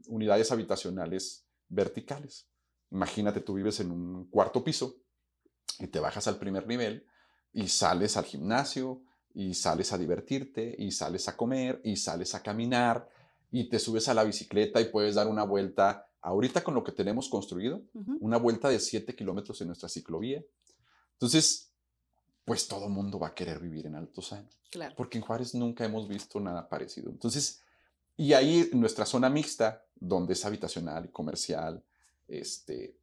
unidades 0.08 0.50
habitacionales 0.50 1.46
verticales. 1.68 2.48
Imagínate, 2.90 3.40
tú 3.40 3.54
vives 3.54 3.80
en 3.80 3.90
un 3.90 4.28
cuarto 4.28 4.62
piso 4.62 4.96
y 5.78 5.86
te 5.86 6.00
bajas 6.00 6.26
al 6.26 6.38
primer 6.38 6.66
nivel 6.66 7.06
y 7.52 7.68
sales 7.68 8.16
al 8.16 8.24
gimnasio 8.24 9.02
y 9.34 9.54
sales 9.54 9.92
a 9.92 9.98
divertirte 9.98 10.74
y 10.78 10.90
sales 10.90 11.28
a 11.28 11.36
comer 11.36 11.80
y 11.84 11.96
sales 11.96 12.34
a 12.34 12.42
caminar 12.42 13.08
y 13.50 13.68
te 13.68 13.78
subes 13.78 14.08
a 14.08 14.14
la 14.14 14.24
bicicleta 14.24 14.80
y 14.80 14.86
puedes 14.86 15.14
dar 15.14 15.28
una 15.28 15.44
vuelta, 15.44 16.06
ahorita 16.20 16.62
con 16.64 16.74
lo 16.74 16.84
que 16.84 16.92
tenemos 16.92 17.28
construido, 17.28 17.82
una 18.20 18.38
vuelta 18.38 18.68
de 18.68 18.80
7 18.80 19.14
kilómetros 19.14 19.60
en 19.60 19.68
nuestra 19.68 19.88
ciclovía. 19.88 20.42
Entonces, 21.12 21.71
pues 22.44 22.66
todo 22.68 22.88
mundo 22.88 23.18
va 23.18 23.28
a 23.28 23.34
querer 23.34 23.60
vivir 23.60 23.86
en 23.86 23.94
Altozano. 23.94 24.48
Claro. 24.70 24.94
Porque 24.96 25.18
en 25.18 25.24
Juárez 25.24 25.54
nunca 25.54 25.84
hemos 25.84 26.08
visto 26.08 26.40
nada 26.40 26.68
parecido. 26.68 27.10
Entonces, 27.10 27.62
y 28.16 28.32
ahí 28.32 28.68
en 28.72 28.80
nuestra 28.80 29.06
zona 29.06 29.28
mixta, 29.28 29.84
donde 29.94 30.32
es 30.32 30.44
habitacional 30.44 31.04
y 31.04 31.08
comercial, 31.08 31.82
este, 32.28 32.96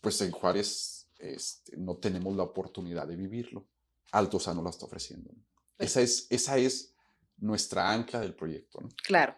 pues 0.00 0.20
en 0.20 0.30
Juárez 0.30 1.08
este, 1.18 1.76
no 1.76 1.96
tenemos 1.96 2.34
la 2.36 2.44
oportunidad 2.44 3.06
de 3.06 3.16
vivirlo. 3.16 3.66
Altozano 4.12 4.62
lo 4.62 4.70
está 4.70 4.86
ofreciendo. 4.86 5.30
Esa 5.78 6.00
es, 6.00 6.26
esa 6.30 6.56
es 6.56 6.94
nuestra 7.38 7.90
ancla 7.90 8.20
del 8.20 8.34
proyecto. 8.34 8.80
Claro. 9.04 9.36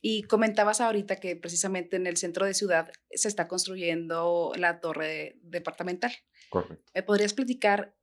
Y 0.00 0.24
comentabas 0.24 0.80
ahorita 0.80 1.16
que 1.16 1.36
precisamente 1.36 1.96
en 1.96 2.06
el 2.06 2.16
centro 2.16 2.44
de 2.44 2.54
ciudad 2.54 2.90
se 3.10 3.28
está 3.28 3.46
construyendo 3.48 4.52
la 4.56 4.80
torre 4.80 5.38
departamental. 5.42 6.12
Correcto. 6.50 6.90
¿Me 6.92 7.02
podrías 7.02 7.32
platicar 7.32 7.94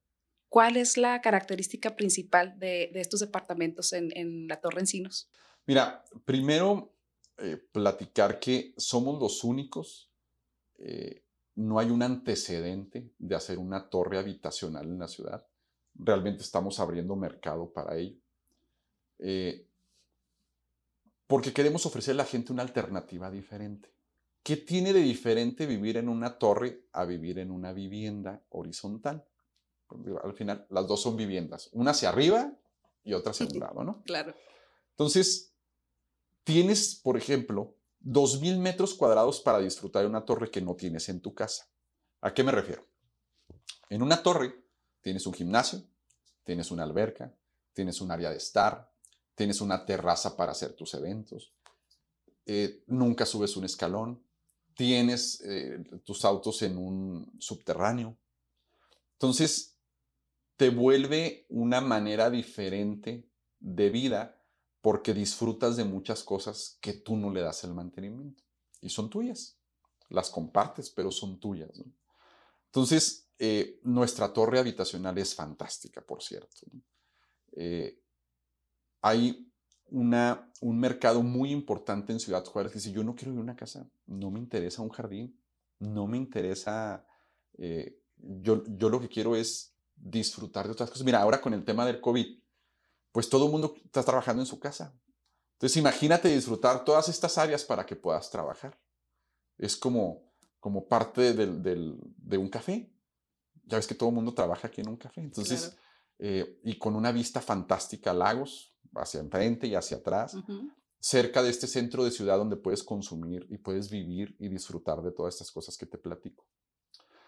cuál 0.49 0.77
es 0.77 0.97
la 0.97 1.21
característica 1.21 1.95
principal 1.95 2.57
de, 2.59 2.91
estos 2.95 3.21
departamentos 3.21 3.93
en, 3.93 4.47
la 4.47 4.59
Torre 4.59 4.81
Encinos? 4.81 5.29
Mira, 5.65 6.03
primero 6.25 6.93
eh, 7.37 7.57
platicar 7.71 8.39
que 8.39 8.73
somos 8.77 9.19
los 9.21 9.43
únicos 9.43 10.11
eh, 10.77 11.23
no 11.55 11.77
hay 11.77 11.89
un 11.91 12.01
antecedente 12.01 13.11
de 13.17 13.35
hacer 13.35 13.57
una 13.57 13.89
torre 13.89 14.17
habitacional 14.17 14.85
en 14.85 14.99
la 14.99 15.07
ciudad. 15.07 15.45
Realmente 15.93 16.41
estamos 16.41 16.79
abriendo 16.79 17.15
mercado 17.15 17.71
para 17.71 17.97
ello. 17.97 18.17
Eh, 19.19 19.67
porque 21.27 21.51
queremos 21.51 21.85
ofrecerle 21.85 22.21
a 22.21 22.25
la 22.25 22.29
gente 22.29 22.53
una 22.53 22.63
alternativa 22.63 23.29
diferente. 23.29 23.93
¿Qué 24.41 24.55
tiene 24.55 24.93
de 24.93 25.01
diferente 25.01 25.65
vivir 25.65 25.97
en 25.97 26.07
una 26.07 26.39
torre 26.39 26.85
a 26.93 27.03
vivir 27.03 27.39
en 27.39 27.51
una 27.51 27.73
vivienda 27.73 28.41
horizontal? 28.49 29.25
Al 30.23 30.33
final, 30.33 30.65
las 30.69 30.87
dos 30.87 31.01
son 31.01 31.15
viviendas, 31.15 31.69
una 31.73 31.91
hacia 31.91 32.09
arriba 32.09 32.53
y 33.03 33.13
otra 33.13 33.31
hacia 33.31 33.47
un 33.47 33.59
lado, 33.59 33.83
¿no? 33.83 34.03
Claro. 34.03 34.33
Entonces, 34.91 35.53
tienes, 36.43 36.95
por 36.95 37.17
ejemplo, 37.17 37.75
2.000 38.03 38.57
metros 38.59 38.93
cuadrados 38.93 39.41
para 39.41 39.59
disfrutar 39.59 40.03
de 40.03 40.09
una 40.09 40.25
torre 40.25 40.49
que 40.49 40.61
no 40.61 40.75
tienes 40.75 41.09
en 41.09 41.21
tu 41.21 41.33
casa. 41.33 41.67
¿A 42.21 42.33
qué 42.33 42.43
me 42.43 42.51
refiero? 42.51 42.85
En 43.89 44.01
una 44.01 44.21
torre 44.21 44.63
tienes 45.01 45.25
un 45.25 45.33
gimnasio, 45.33 45.83
tienes 46.43 46.71
una 46.71 46.83
alberca, 46.83 47.33
tienes 47.73 48.01
un 48.01 48.11
área 48.11 48.29
de 48.29 48.37
estar, 48.37 48.91
tienes 49.35 49.61
una 49.61 49.85
terraza 49.85 50.35
para 50.35 50.51
hacer 50.51 50.73
tus 50.73 50.93
eventos, 50.93 51.53
eh, 52.45 52.83
nunca 52.87 53.25
subes 53.25 53.55
un 53.57 53.65
escalón, 53.65 54.23
tienes 54.75 55.41
eh, 55.45 55.83
tus 56.03 56.25
autos 56.25 56.61
en 56.61 56.77
un 56.77 57.31
subterráneo. 57.39 58.17
Entonces, 59.13 59.77
te 60.59 60.69
vuelve 60.69 61.45
una 61.47 61.79
manera 61.79 62.29
diferente 62.29 63.25
de 63.61 63.89
vida 63.89 64.43
porque 64.81 65.13
disfrutas 65.13 65.77
de 65.77 65.85
muchas 65.85 66.21
cosas 66.21 66.77
que 66.81 66.91
tú 66.91 67.15
no 67.15 67.31
le 67.31 67.39
das 67.39 67.63
el 67.63 67.73
mantenimiento 67.73 68.43
y 68.81 68.89
son 68.89 69.09
tuyas. 69.09 69.57
Las 70.09 70.29
compartes, 70.29 70.89
pero 70.89 71.11
son 71.11 71.39
tuyas. 71.39 71.69
Entonces, 72.65 73.29
eh, 73.37 73.79
nuestra 73.83 74.33
torre 74.33 74.59
habitacional 74.59 75.17
es 75.17 75.33
fantástica, 75.33 76.01
por 76.01 76.21
cierto. 76.21 76.67
Eh, 77.53 77.97
hay 79.01 79.49
una, 79.85 80.51
un 80.59 80.77
mercado 80.77 81.23
muy 81.23 81.51
importante 81.51 82.11
en 82.11 82.19
Ciudad 82.19 82.43
Juárez 82.43 82.73
que 82.73 82.79
dice, 82.79 82.91
yo 82.91 83.05
no 83.05 83.15
quiero 83.15 83.33
una 83.33 83.55
casa, 83.55 83.89
no 84.07 84.29
me 84.29 84.39
interesa 84.39 84.81
un 84.81 84.89
jardín, 84.89 85.39
no 85.79 86.05
me 86.05 86.17
interesa, 86.17 87.07
eh, 87.57 87.97
yo, 88.17 88.65
yo 88.67 88.89
lo 88.89 88.99
que 88.99 89.07
quiero 89.07 89.37
es 89.37 89.78
disfrutar 89.99 90.65
de 90.65 90.71
otras 90.71 90.89
cosas. 90.89 91.05
Mira, 91.05 91.21
ahora 91.21 91.41
con 91.41 91.53
el 91.53 91.63
tema 91.63 91.85
del 91.85 92.01
COVID, 92.01 92.39
pues 93.11 93.29
todo 93.29 93.45
el 93.45 93.51
mundo 93.51 93.75
está 93.83 94.03
trabajando 94.03 94.41
en 94.41 94.45
su 94.45 94.59
casa. 94.59 94.97
Entonces 95.53 95.77
imagínate 95.77 96.29
disfrutar 96.29 96.85
todas 96.85 97.09
estas 97.09 97.37
áreas 97.37 97.63
para 97.63 97.85
que 97.85 97.95
puedas 97.95 98.29
trabajar. 98.29 98.79
Es 99.57 99.75
como, 99.75 100.31
como 100.59 100.87
parte 100.87 101.33
de 101.33 102.37
un 102.37 102.49
café. 102.49 102.91
Ya 103.65 103.77
ves 103.77 103.87
que 103.87 103.95
todo 103.95 104.09
el 104.09 104.15
mundo 104.15 104.33
trabaja 104.33 104.67
aquí 104.67 104.81
en 104.81 104.89
un 104.89 104.97
café. 104.97 105.21
Entonces, 105.21 105.75
eh, 106.17 106.59
y 106.63 106.77
con 106.77 106.95
una 106.95 107.11
vista 107.11 107.41
fantástica 107.41 108.13
lagos, 108.13 108.73
hacia 108.95 109.19
enfrente 109.19 109.67
y 109.67 109.75
hacia 109.75 109.97
atrás. 109.97 110.35
cerca 111.01 111.41
de 111.41 111.49
este 111.49 111.65
centro 111.65 112.03
de 112.03 112.11
ciudad 112.11 112.37
donde 112.37 112.57
puedes 112.57 112.83
consumir 112.83 113.47
y 113.49 113.57
puedes 113.57 113.89
vivir 113.89 114.35
y 114.37 114.49
disfrutar 114.49 115.01
de 115.01 115.11
todas 115.11 115.33
estas 115.33 115.49
cosas 115.49 115.77
que 115.77 115.85
te 115.85 115.97
platico. 115.97 116.45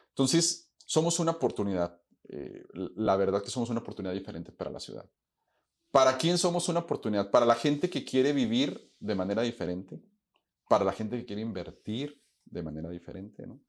Entonces, 0.10 0.70
somos 0.86 1.20
una 1.20 1.32
oportunidad, 1.32 2.02
eh, 2.30 2.64
la 2.74 3.16
verdad 3.16 3.44
que 3.44 3.50
somos 3.50 3.70
una 3.70 3.80
oportunidad 3.80 4.14
diferente 4.14 4.52
para 4.52 4.72
la 4.72 4.80
ciudad. 4.80 5.10
¿Para 5.92 6.18
quién 6.18 6.38
somos 6.38 6.70
una 6.70 6.80
oportunidad? 6.80 7.30
Para 7.32 7.46
la 7.46 7.56
gente 7.56 7.90
que 7.90 8.06
quiere 8.06 8.32
vivir 8.32 8.94
de 9.00 9.16
manera 9.16 9.42
diferente, 9.42 10.02
para 10.70 10.86
la 10.86 10.94
gente 10.94 11.18
que 11.18 11.26
quiere 11.26 11.42
invertir 11.42 12.22
de 12.46 12.64
manera 12.64 12.90
diferente, 12.90 13.46
¿no? 13.46 13.60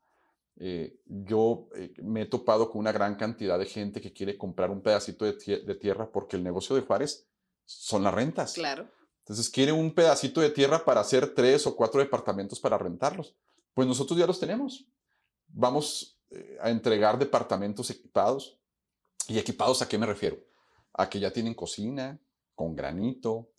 Eh, 0.56 1.00
yo 1.06 1.68
eh, 1.74 1.94
me 2.02 2.22
he 2.22 2.26
topado 2.26 2.70
con 2.70 2.80
una 2.80 2.92
gran 2.92 3.16
cantidad 3.16 3.58
de 3.58 3.64
gente 3.64 4.00
que 4.00 4.12
quiere 4.12 4.36
comprar 4.36 4.70
un 4.70 4.82
pedacito 4.82 5.24
de, 5.24 5.32
de, 5.32 5.74
tierra 5.76 6.12
porque 6.12 6.36
el 6.36 6.44
negocio 6.44 6.76
de 6.76 6.82
Juárez 6.82 7.26
son 7.64 8.02
las 8.02 8.12
rentas. 8.12 8.52
Claro. 8.52 8.86
Entonces 9.20 9.48
quiere 9.48 9.72
un 9.72 9.94
pedacito 9.94 10.40
de 10.40 10.50
tierra 10.50 10.84
para 10.84 11.00
hacer 11.00 11.34
tres 11.34 11.66
o 11.66 11.74
cuatro 11.74 12.00
departamentos 12.00 12.60
para 12.60 12.76
rentarlos. 12.76 13.34
Pues 13.72 13.88
nosotros 13.88 14.18
ya 14.18 14.26
los 14.26 14.38
tenemos. 14.38 14.86
Vamos 15.48 16.11
a 16.60 16.70
entregar 16.70 17.18
departamentos 17.18 17.90
equipados. 17.90 18.58
¿Y 19.28 19.38
equipados 19.38 19.82
a 19.82 19.88
qué 19.88 19.98
me 19.98 20.06
refiero? 20.06 20.38
A 20.94 21.08
que 21.08 21.20
ya 21.20 21.32
tienen 21.32 21.54
cocina, 21.54 22.20
con 22.54 22.74
granito, 22.74 23.52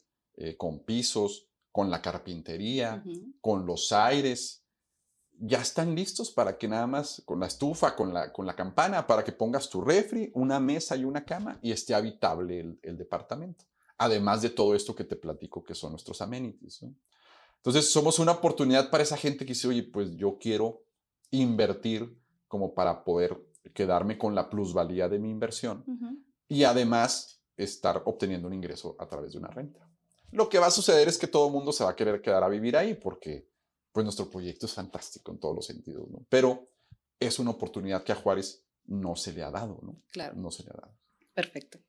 con 0.58 0.80
pisos, 0.80 1.48
con 1.72 1.90
la 1.90 2.02
carpintería, 2.02 3.04
con 3.42 3.66
los 3.66 3.92
aires, 3.92 4.64
ya 5.40 5.62
están 5.62 5.96
listos 5.96 6.32
para 6.32 6.58
que 6.58 6.68
nada 6.68 6.88
más 6.88 7.22
con 7.26 7.40
la 7.40 7.48
estufa, 7.48 7.96
con 7.96 8.14
la, 8.14 8.32
con 8.32 8.46
la 8.46 8.56
campana, 8.56 9.06
para 9.06 9.24
que 9.24 9.32
pongas 9.32 9.70
tu 9.70 9.82
refri, 9.82 10.32
una 10.36 10.60
mesa 10.60 10.96
y 10.96 11.04
una 11.04 11.26
cama 11.26 11.60
y 11.62 11.72
esté 11.72 11.94
habitable 11.94 12.78
el, 12.82 12.98
departamento. 12.98 13.66
Además 13.98 14.42
de 14.42 14.50
todo 14.50 14.76
esto 14.76 14.96
que 14.96 15.04
te 15.04 15.16
platico 15.16 15.64
que 15.64 15.76
son 15.76 15.92
nuestros 15.92 16.22
amenities. 16.22 16.86
Entonces, 17.58 17.92
somos 17.92 18.20
una 18.20 18.34
oportunidad 18.34 18.90
para 18.90 19.04
esa 19.04 19.18
gente 19.18 19.46
que 19.46 19.54
dice, 19.54 19.68
oye, 19.68 19.84
pues 19.84 20.16
yo 20.16 20.38
quiero 20.40 20.84
invertir 21.32 22.18
como 22.54 22.76
para 22.76 23.04
poder 23.04 23.36
quedarme 23.74 24.16
con 24.16 24.36
la 24.36 24.48
plusvalía 24.48 25.10
de 25.10 25.18
mi 25.18 25.32
inversión 25.32 25.84
y 26.48 26.66
además 26.66 27.42
estar 27.58 28.04
obteniendo 28.06 28.48
un 28.48 28.54
ingreso 28.54 28.96
a 29.00 29.08
través 29.08 29.32
de 29.32 29.40
una 29.40 29.48
renta. 29.48 29.90
Lo 30.30 30.50
que 30.50 30.60
va 30.60 30.68
a 30.68 30.70
suceder 30.70 31.08
es 31.08 31.18
que 31.18 31.26
todo 31.26 31.48
el 31.48 31.52
mundo 31.52 31.72
se 31.72 31.84
va 31.84 31.90
a 31.90 31.96
querer 31.96 32.22
quedar 32.22 32.44
a 32.44 32.48
vivir 32.48 32.78
ahí 32.78 32.94
porque 32.94 33.50
pues 33.92 34.04
nuestro 34.04 34.30
proyecto 34.30 34.68
es 34.68 34.74
fantástico 34.76 35.32
en 35.32 35.40
todos 35.40 35.56
los 35.56 35.66
sentidos, 35.66 36.08
¿no? 36.12 36.28
Pero 36.30 36.70
es 37.20 37.40
una 37.40 37.50
oportunidad 37.50 38.04
que 38.04 38.12
a 38.12 38.18
Juárez 38.18 38.64
no 38.86 39.16
se 39.16 39.34
le 39.34 39.42
ha 39.42 39.50
dado, 39.50 39.80
¿no? 39.82 40.00
Claro. 40.12 40.36
No 40.36 40.52
se 40.52 40.62
le 40.62 40.70
ha 40.70 40.80
dado. 40.80 40.96
Perfecto. 41.34 41.80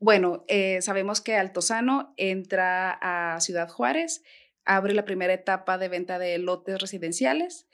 Bueno, 0.00 0.44
eh, 0.48 0.82
sabemos 0.82 1.20
que 1.20 1.36
Altozano 1.36 2.12
entra 2.16 2.98
a 3.00 3.40
Ciudad 3.40 3.68
Juárez, 3.68 4.24
abre 4.64 4.94
la 4.94 5.04
primera 5.04 5.32
etapa 5.32 5.78
de 5.78 5.88
venta 5.88 6.18
de 6.18 6.38
lotes 6.38 6.80
residenciales. 6.80 7.67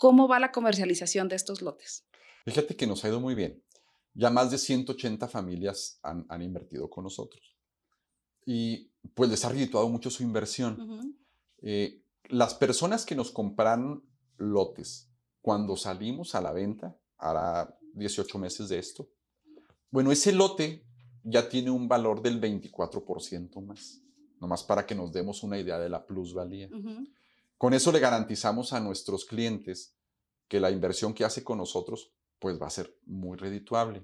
¿Cómo 0.00 0.26
va 0.26 0.40
la 0.40 0.50
comercialización 0.50 1.28
de 1.28 1.36
estos 1.36 1.60
lotes? 1.60 2.06
Fíjate 2.46 2.74
que 2.74 2.86
nos 2.86 3.04
ha 3.04 3.08
ido 3.08 3.20
muy 3.20 3.34
bien. 3.34 3.62
Ya 4.14 4.30
más 4.30 4.50
de 4.50 4.58
180 4.58 5.28
familias 5.28 6.00
han, 6.02 6.42
invertido 6.42 6.88
con 6.88 7.04
nosotros. 7.04 7.56
Y 8.44 8.90
pues 9.14 9.30
les 9.30 9.44
ha 9.44 9.50
redituado 9.50 9.88
mucho 9.88 10.10
su 10.10 10.22
inversión 10.22 11.14
las 12.30 12.54
personas 12.54 13.04
que 13.04 13.14
nos 13.14 13.30
compran 13.30 14.02
lotes 14.38 15.10
cuando 15.42 15.76
salimos 15.76 16.34
a 16.34 16.40
la 16.40 16.52
venta, 16.52 16.96
hará 17.18 17.76
18 17.94 18.38
meses 18.38 18.68
de 18.68 18.78
esto, 18.78 19.10
bueno, 19.90 20.12
ese 20.12 20.32
lote 20.32 20.86
ya 21.22 21.48
tiene 21.48 21.70
un 21.70 21.88
valor 21.88 22.22
del 22.22 22.40
24% 22.40 23.64
más, 23.66 24.02
nomás 24.40 24.62
para 24.62 24.86
que 24.86 24.94
nos 24.94 25.12
demos 25.12 25.42
una 25.42 25.58
idea 25.58 25.78
de 25.78 25.88
la 25.88 26.06
plusvalía. 26.06 26.68
Con 27.60 27.74
eso 27.74 27.92
le 27.92 28.00
garantizamos 28.00 28.72
a 28.72 28.80
nuestros 28.80 29.26
clientes 29.26 29.94
que 30.48 30.60
la 30.60 30.70
inversión 30.70 31.12
que 31.12 31.26
hace 31.26 31.44
con 31.44 31.58
nosotros 31.58 32.10
pues 32.38 32.58
va 32.58 32.68
a 32.68 32.70
ser 32.70 32.96
muy 33.04 33.36
redituable. 33.36 34.02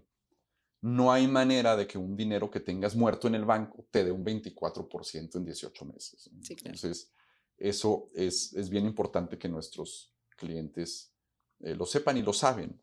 No 0.83 1.11
hay 1.11 1.27
manera 1.27 1.75
de 1.75 1.87
que 1.87 1.97
un 1.97 2.15
dinero 2.19 2.51
que 2.51 2.61
tengas 2.61 2.95
muerto 2.95 3.29
en 3.29 3.35
el 3.35 3.47
banco 3.47 3.89
te 3.91 4.05
dé 4.05 4.13
un 4.13 4.23
24% 4.23 5.37
en 5.37 5.45
18 5.47 5.85
meses. 5.87 6.31
Entonces, 6.51 7.11
eso 7.57 8.11
es, 8.15 8.69
bien 8.69 8.85
importante 8.85 9.39
que 9.39 9.49
nuestros 9.49 10.13
clientes 10.37 11.15
eh, 11.61 11.75
lo 11.75 11.87
sepan 11.87 12.19
y 12.19 12.23
lo 12.23 12.35
saben. 12.35 12.79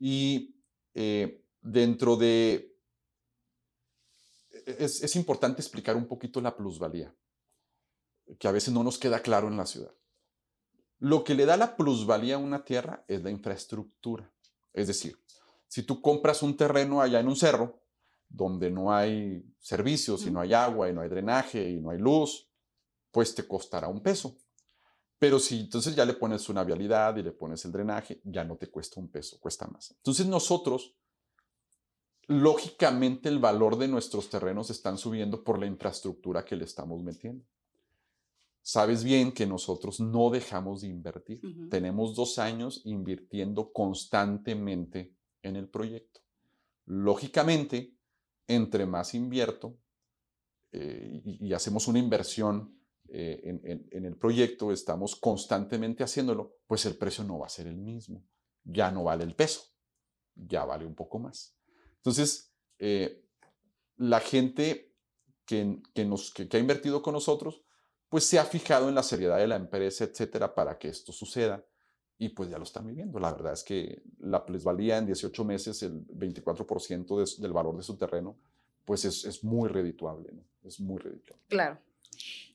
Y 0.00 0.56
eh, 0.92 1.40
dentro 1.62 2.16
de... 2.16 2.76
Es, 4.66 5.04
es 5.04 5.14
importante 5.14 5.62
explicar 5.62 5.94
un 5.94 6.08
poquito 6.08 6.40
la 6.40 6.56
plusvalía, 6.56 7.14
que 8.38 8.48
a 8.48 8.52
veces 8.52 8.72
no 8.72 8.82
nos 8.82 8.98
queda 8.98 9.20
claro 9.20 9.48
en 9.48 9.56
la 9.56 9.66
ciudad. 9.66 9.94
Lo 10.98 11.24
que 11.24 11.34
le 11.34 11.46
da 11.46 11.56
la 11.56 11.76
plusvalía 11.76 12.36
a 12.36 12.38
una 12.38 12.64
tierra 12.64 13.04
es 13.08 13.22
la 13.22 13.30
infraestructura. 13.30 14.32
Es 14.72 14.86
decir, 14.86 15.18
si 15.68 15.82
tú 15.82 16.00
compras 16.00 16.42
un 16.42 16.56
terreno 16.56 17.00
allá 17.00 17.20
en 17.20 17.28
un 17.28 17.36
cerro, 17.36 17.80
donde 18.28 18.70
no 18.70 18.92
hay 18.92 19.44
servicios 19.58 20.26
y 20.26 20.30
no 20.30 20.40
hay 20.40 20.52
agua 20.52 20.88
y 20.88 20.92
no 20.92 21.00
hay 21.00 21.08
drenaje 21.08 21.70
y 21.70 21.80
no 21.80 21.90
hay 21.90 21.98
luz, 21.98 22.48
pues 23.10 23.34
te 23.34 23.46
costará 23.46 23.88
un 23.88 24.00
peso. 24.00 24.36
Pero 25.18 25.38
si 25.38 25.60
entonces 25.60 25.94
ya 25.94 26.04
le 26.04 26.14
pones 26.14 26.48
una 26.48 26.64
vialidad 26.64 27.16
y 27.16 27.22
le 27.22 27.32
pones 27.32 27.64
el 27.64 27.72
drenaje, 27.72 28.20
ya 28.24 28.44
no 28.44 28.56
te 28.56 28.68
cuesta 28.70 29.00
un 29.00 29.08
peso, 29.08 29.38
cuesta 29.38 29.66
más. 29.66 29.92
Entonces 29.92 30.26
nosotros, 30.26 30.96
lógicamente 32.26 33.28
el 33.28 33.38
valor 33.38 33.78
de 33.78 33.88
nuestros 33.88 34.28
terrenos 34.28 34.70
están 34.70 34.98
subiendo 34.98 35.44
por 35.44 35.58
la 35.58 35.66
infraestructura 35.66 36.44
que 36.44 36.56
le 36.56 36.64
estamos 36.64 37.02
metiendo. 37.02 37.44
Sabes 38.66 39.04
bien 39.04 39.30
que 39.30 39.46
nosotros 39.46 40.00
no 40.00 40.30
dejamos 40.30 40.80
de 40.80 40.88
invertir. 40.88 41.40
Tenemos 41.70 42.16
dos 42.16 42.38
años 42.38 42.80
invirtiendo 42.84 43.72
constantemente 43.72 45.14
en 45.42 45.56
el 45.56 45.68
proyecto. 45.68 46.20
Lógicamente, 46.86 47.94
entre 48.48 48.86
más 48.86 49.14
invierto 49.14 49.78
eh, 50.72 51.20
y, 51.24 51.46
y 51.48 51.52
hacemos 51.52 51.88
una 51.88 51.98
inversión 51.98 52.74
eh, 53.08 53.84
en, 53.92 54.04
el 54.04 54.16
proyecto, 54.16 54.72
estamos 54.72 55.14
constantemente 55.14 56.02
haciéndolo, 56.02 56.56
pues 56.66 56.86
el 56.86 56.96
precio 56.96 57.22
no 57.22 57.38
va 57.38 57.46
a 57.46 57.50
ser 57.50 57.66
el 57.66 57.76
mismo. 57.76 58.24
Ya 58.64 58.90
no 58.90 59.04
vale 59.04 59.24
el 59.24 59.36
peso, 59.36 59.62
ya 60.34 60.64
vale 60.64 60.86
un 60.86 60.94
poco 60.94 61.18
más. 61.18 61.54
Entonces, 61.96 62.52
eh, 62.78 63.24
la 63.96 64.20
gente 64.20 64.94
que, 65.44 65.80
nos, 66.04 66.32
que, 66.32 66.48
ha 66.50 66.58
invertido 66.58 67.02
con 67.02 67.14
nosotros, 67.14 67.63
pues 68.14 68.28
se 68.28 68.38
ha 68.38 68.44
fijado 68.44 68.88
en 68.88 68.94
la 68.94 69.02
seriedad 69.02 69.38
de 69.38 69.48
la 69.48 69.56
empresa, 69.56 70.04
etcétera, 70.04 70.54
para 70.54 70.78
que 70.78 70.86
esto 70.86 71.10
suceda. 71.10 71.64
Y 72.16 72.28
pues 72.28 72.48
ya 72.48 72.58
lo 72.58 72.62
están 72.62 72.86
viviendo. 72.86 73.18
La 73.18 73.32
verdad 73.32 73.54
es 73.54 73.64
que 73.64 74.04
la 74.20 74.46
plusvalía 74.46 74.98
en 74.98 75.06
18 75.06 75.44
meses, 75.44 75.82
el 75.82 76.06
24% 76.06 77.38
del 77.38 77.52
valor 77.52 77.76
de 77.76 77.82
su 77.82 77.96
terreno, 77.96 78.38
pues 78.84 79.04
es, 79.04 79.24
es 79.24 79.42
muy 79.42 79.68
redituable, 79.68 80.30
¿no? 80.32 80.44
Es 80.62 80.78
muy 80.78 81.00
redituable. 81.00 81.42
Claro. 81.48 81.80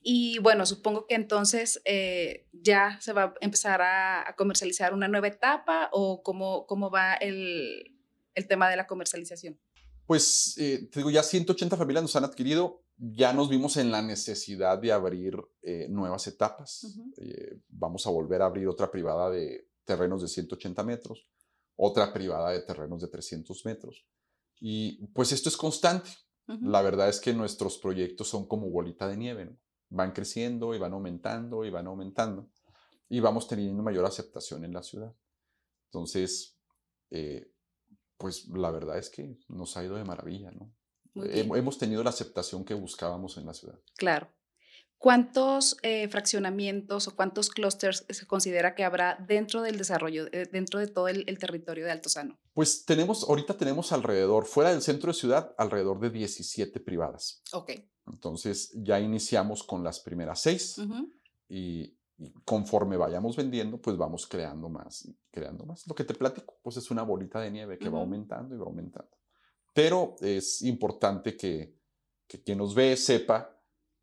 Y 0.02 0.38
bueno, 0.38 0.64
supongo 0.64 1.06
que 1.06 1.14
entonces 1.14 1.82
eh, 1.84 2.46
ya 2.54 2.98
se 3.02 3.12
va 3.12 3.24
a 3.24 3.34
empezar 3.42 3.82
a, 3.82 4.34
comercializar 4.38 4.94
una 4.94 5.08
nueva 5.08 5.28
etapa 5.28 5.90
o 5.92 6.22
cómo, 6.22 6.66
cómo 6.66 6.90
va 6.90 7.16
el, 7.16 7.98
el 8.34 8.46
tema 8.46 8.70
de 8.70 8.76
la 8.76 8.86
comercialización. 8.86 9.58
Pues 10.06 10.54
eh, 10.56 10.88
te 10.90 11.00
digo, 11.00 11.10
ya 11.10 11.22
180 11.22 11.76
familias 11.76 12.02
nos 12.02 12.16
han 12.16 12.24
adquirido, 12.24 12.82
ya 13.00 13.32
nos 13.32 13.48
vimos 13.48 13.76
en 13.78 13.90
la 13.90 14.02
necesidad 14.02 14.78
de 14.78 14.92
abrir 14.92 15.36
eh, 15.62 15.88
nuevas 15.88 16.26
etapas. 16.26 16.98
vamos 17.68 18.06
a 18.06 18.10
volver 18.10 18.42
a 18.42 18.46
abrir 18.46 18.68
otra 18.68 18.90
privada 18.90 19.30
de 19.30 19.68
terrenos 19.84 20.22
de 20.22 20.28
180 20.28 20.82
metros, 20.84 21.26
otra 21.76 22.12
privada 22.12 22.50
de 22.50 22.60
terrenos 22.60 23.00
de 23.00 23.08
300 23.08 23.64
metros. 23.64 24.06
Y 24.60 25.06
pues 25.08 25.32
esto 25.32 25.48
es 25.48 25.56
constante. 25.56 26.10
La 26.46 26.82
verdad 26.82 27.08
es 27.08 27.20
que 27.20 27.32
nuestros 27.32 27.78
proyectos 27.78 28.28
son 28.28 28.46
como 28.46 28.70
bolita 28.70 29.08
de 29.08 29.16
nieve, 29.16 29.46
¿no? 29.46 29.56
Van 29.88 30.12
creciendo 30.12 30.74
y 30.74 30.78
van 30.78 30.92
aumentando 30.92 31.64
y 31.64 31.70
van 31.70 31.86
aumentando 31.86 32.50
y 33.08 33.20
vamos 33.20 33.48
teniendo 33.48 33.82
mayor 33.82 34.04
aceptación 34.04 34.64
en 34.64 34.72
la 34.72 34.82
ciudad. 34.82 35.14
Entonces, 35.86 36.56
eh, 37.10 37.52
pues 38.16 38.48
la 38.48 38.70
verdad 38.70 38.98
es 38.98 39.10
que 39.10 39.36
nos 39.48 39.76
ha 39.76 39.84
ido 39.84 39.96
de 39.96 40.04
maravilla, 40.04 40.50
¿no? 40.52 40.72
Hemos 41.14 41.78
tenido 41.78 42.02
la 42.02 42.10
aceptación 42.10 42.64
que 42.64 42.74
buscábamos 42.74 43.36
en 43.36 43.46
la 43.46 43.54
ciudad. 43.54 43.78
Claro. 43.96 44.28
¿Cuántos 45.00 45.78
eh, 45.82 46.08
fraccionamientos 46.08 47.08
o 47.08 47.16
cuántos 47.16 47.48
clústeres 47.48 48.04
se 48.06 48.26
considera 48.26 48.74
que 48.74 48.84
habrá 48.84 49.16
dentro 49.26 49.62
del 49.62 49.78
desarrollo, 49.78 50.26
eh, 50.30 50.46
dentro 50.52 50.78
de 50.78 50.88
todo 50.88 51.08
el, 51.08 51.24
territorio 51.38 51.86
de 51.86 51.90
Altozano? 51.90 52.38
Pues 52.52 52.84
tenemos, 52.84 53.26
ahorita 53.26 53.56
tenemos 53.56 53.92
alrededor, 53.92 54.44
fuera 54.44 54.72
del 54.72 54.82
centro 54.82 55.10
de 55.10 55.18
ciudad, 55.18 55.54
alrededor 55.56 56.00
de 56.00 56.10
17 56.10 56.80
privadas. 56.80 57.42
Ok. 57.52 57.70
Entonces 58.06 58.72
ya 58.74 59.00
iniciamos 59.00 59.62
con 59.62 59.82
las 59.82 60.00
primeras 60.00 60.42
seis 60.42 60.76
y, 61.48 61.96
conforme 62.44 62.98
vayamos 62.98 63.36
vendiendo, 63.36 63.80
pues 63.80 63.96
vamos 63.96 64.26
creando 64.26 64.68
más 64.68 65.06
y 65.06 65.16
creando 65.30 65.64
más. 65.64 65.86
Lo 65.86 65.94
que 65.94 66.04
te 66.04 66.12
platico, 66.12 66.58
pues 66.62 66.76
es 66.76 66.90
una 66.90 67.04
bolita 67.04 67.40
de 67.40 67.50
nieve 67.50 67.78
que 67.78 67.88
va 67.88 68.00
aumentando 68.00 68.54
y 68.54 68.58
va 68.58 68.66
aumentando. 68.66 69.16
Pero 69.80 70.16
es 70.20 70.60
importante 70.60 71.38
que, 71.38 71.74
que 72.26 72.42
quien 72.42 72.58
nos 72.58 72.74
ve 72.74 72.98
sepa 72.98 73.58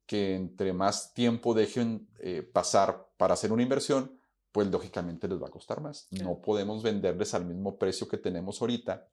que 0.07 0.33
entre 0.33 0.73
más 0.73 1.13
tiempo 1.13 1.53
dejen 1.53 2.09
eh, 2.19 2.41
pasar 2.41 3.11
para 3.15 3.35
hacer 3.35 3.51
una 3.51 3.61
inversión, 3.61 4.19
pues 4.51 4.67
lógicamente 4.69 5.27
les 5.27 5.39
va 5.39 5.49
a 5.49 5.51
costar 5.51 5.79
más. 5.81 6.07
No 6.09 6.41
podemos 6.41 6.81
venderles 6.81 7.35
al 7.35 7.45
mismo 7.45 7.77
precio 7.77 8.07
que 8.07 8.17
tenemos 8.17 8.59
ahorita 8.59 9.07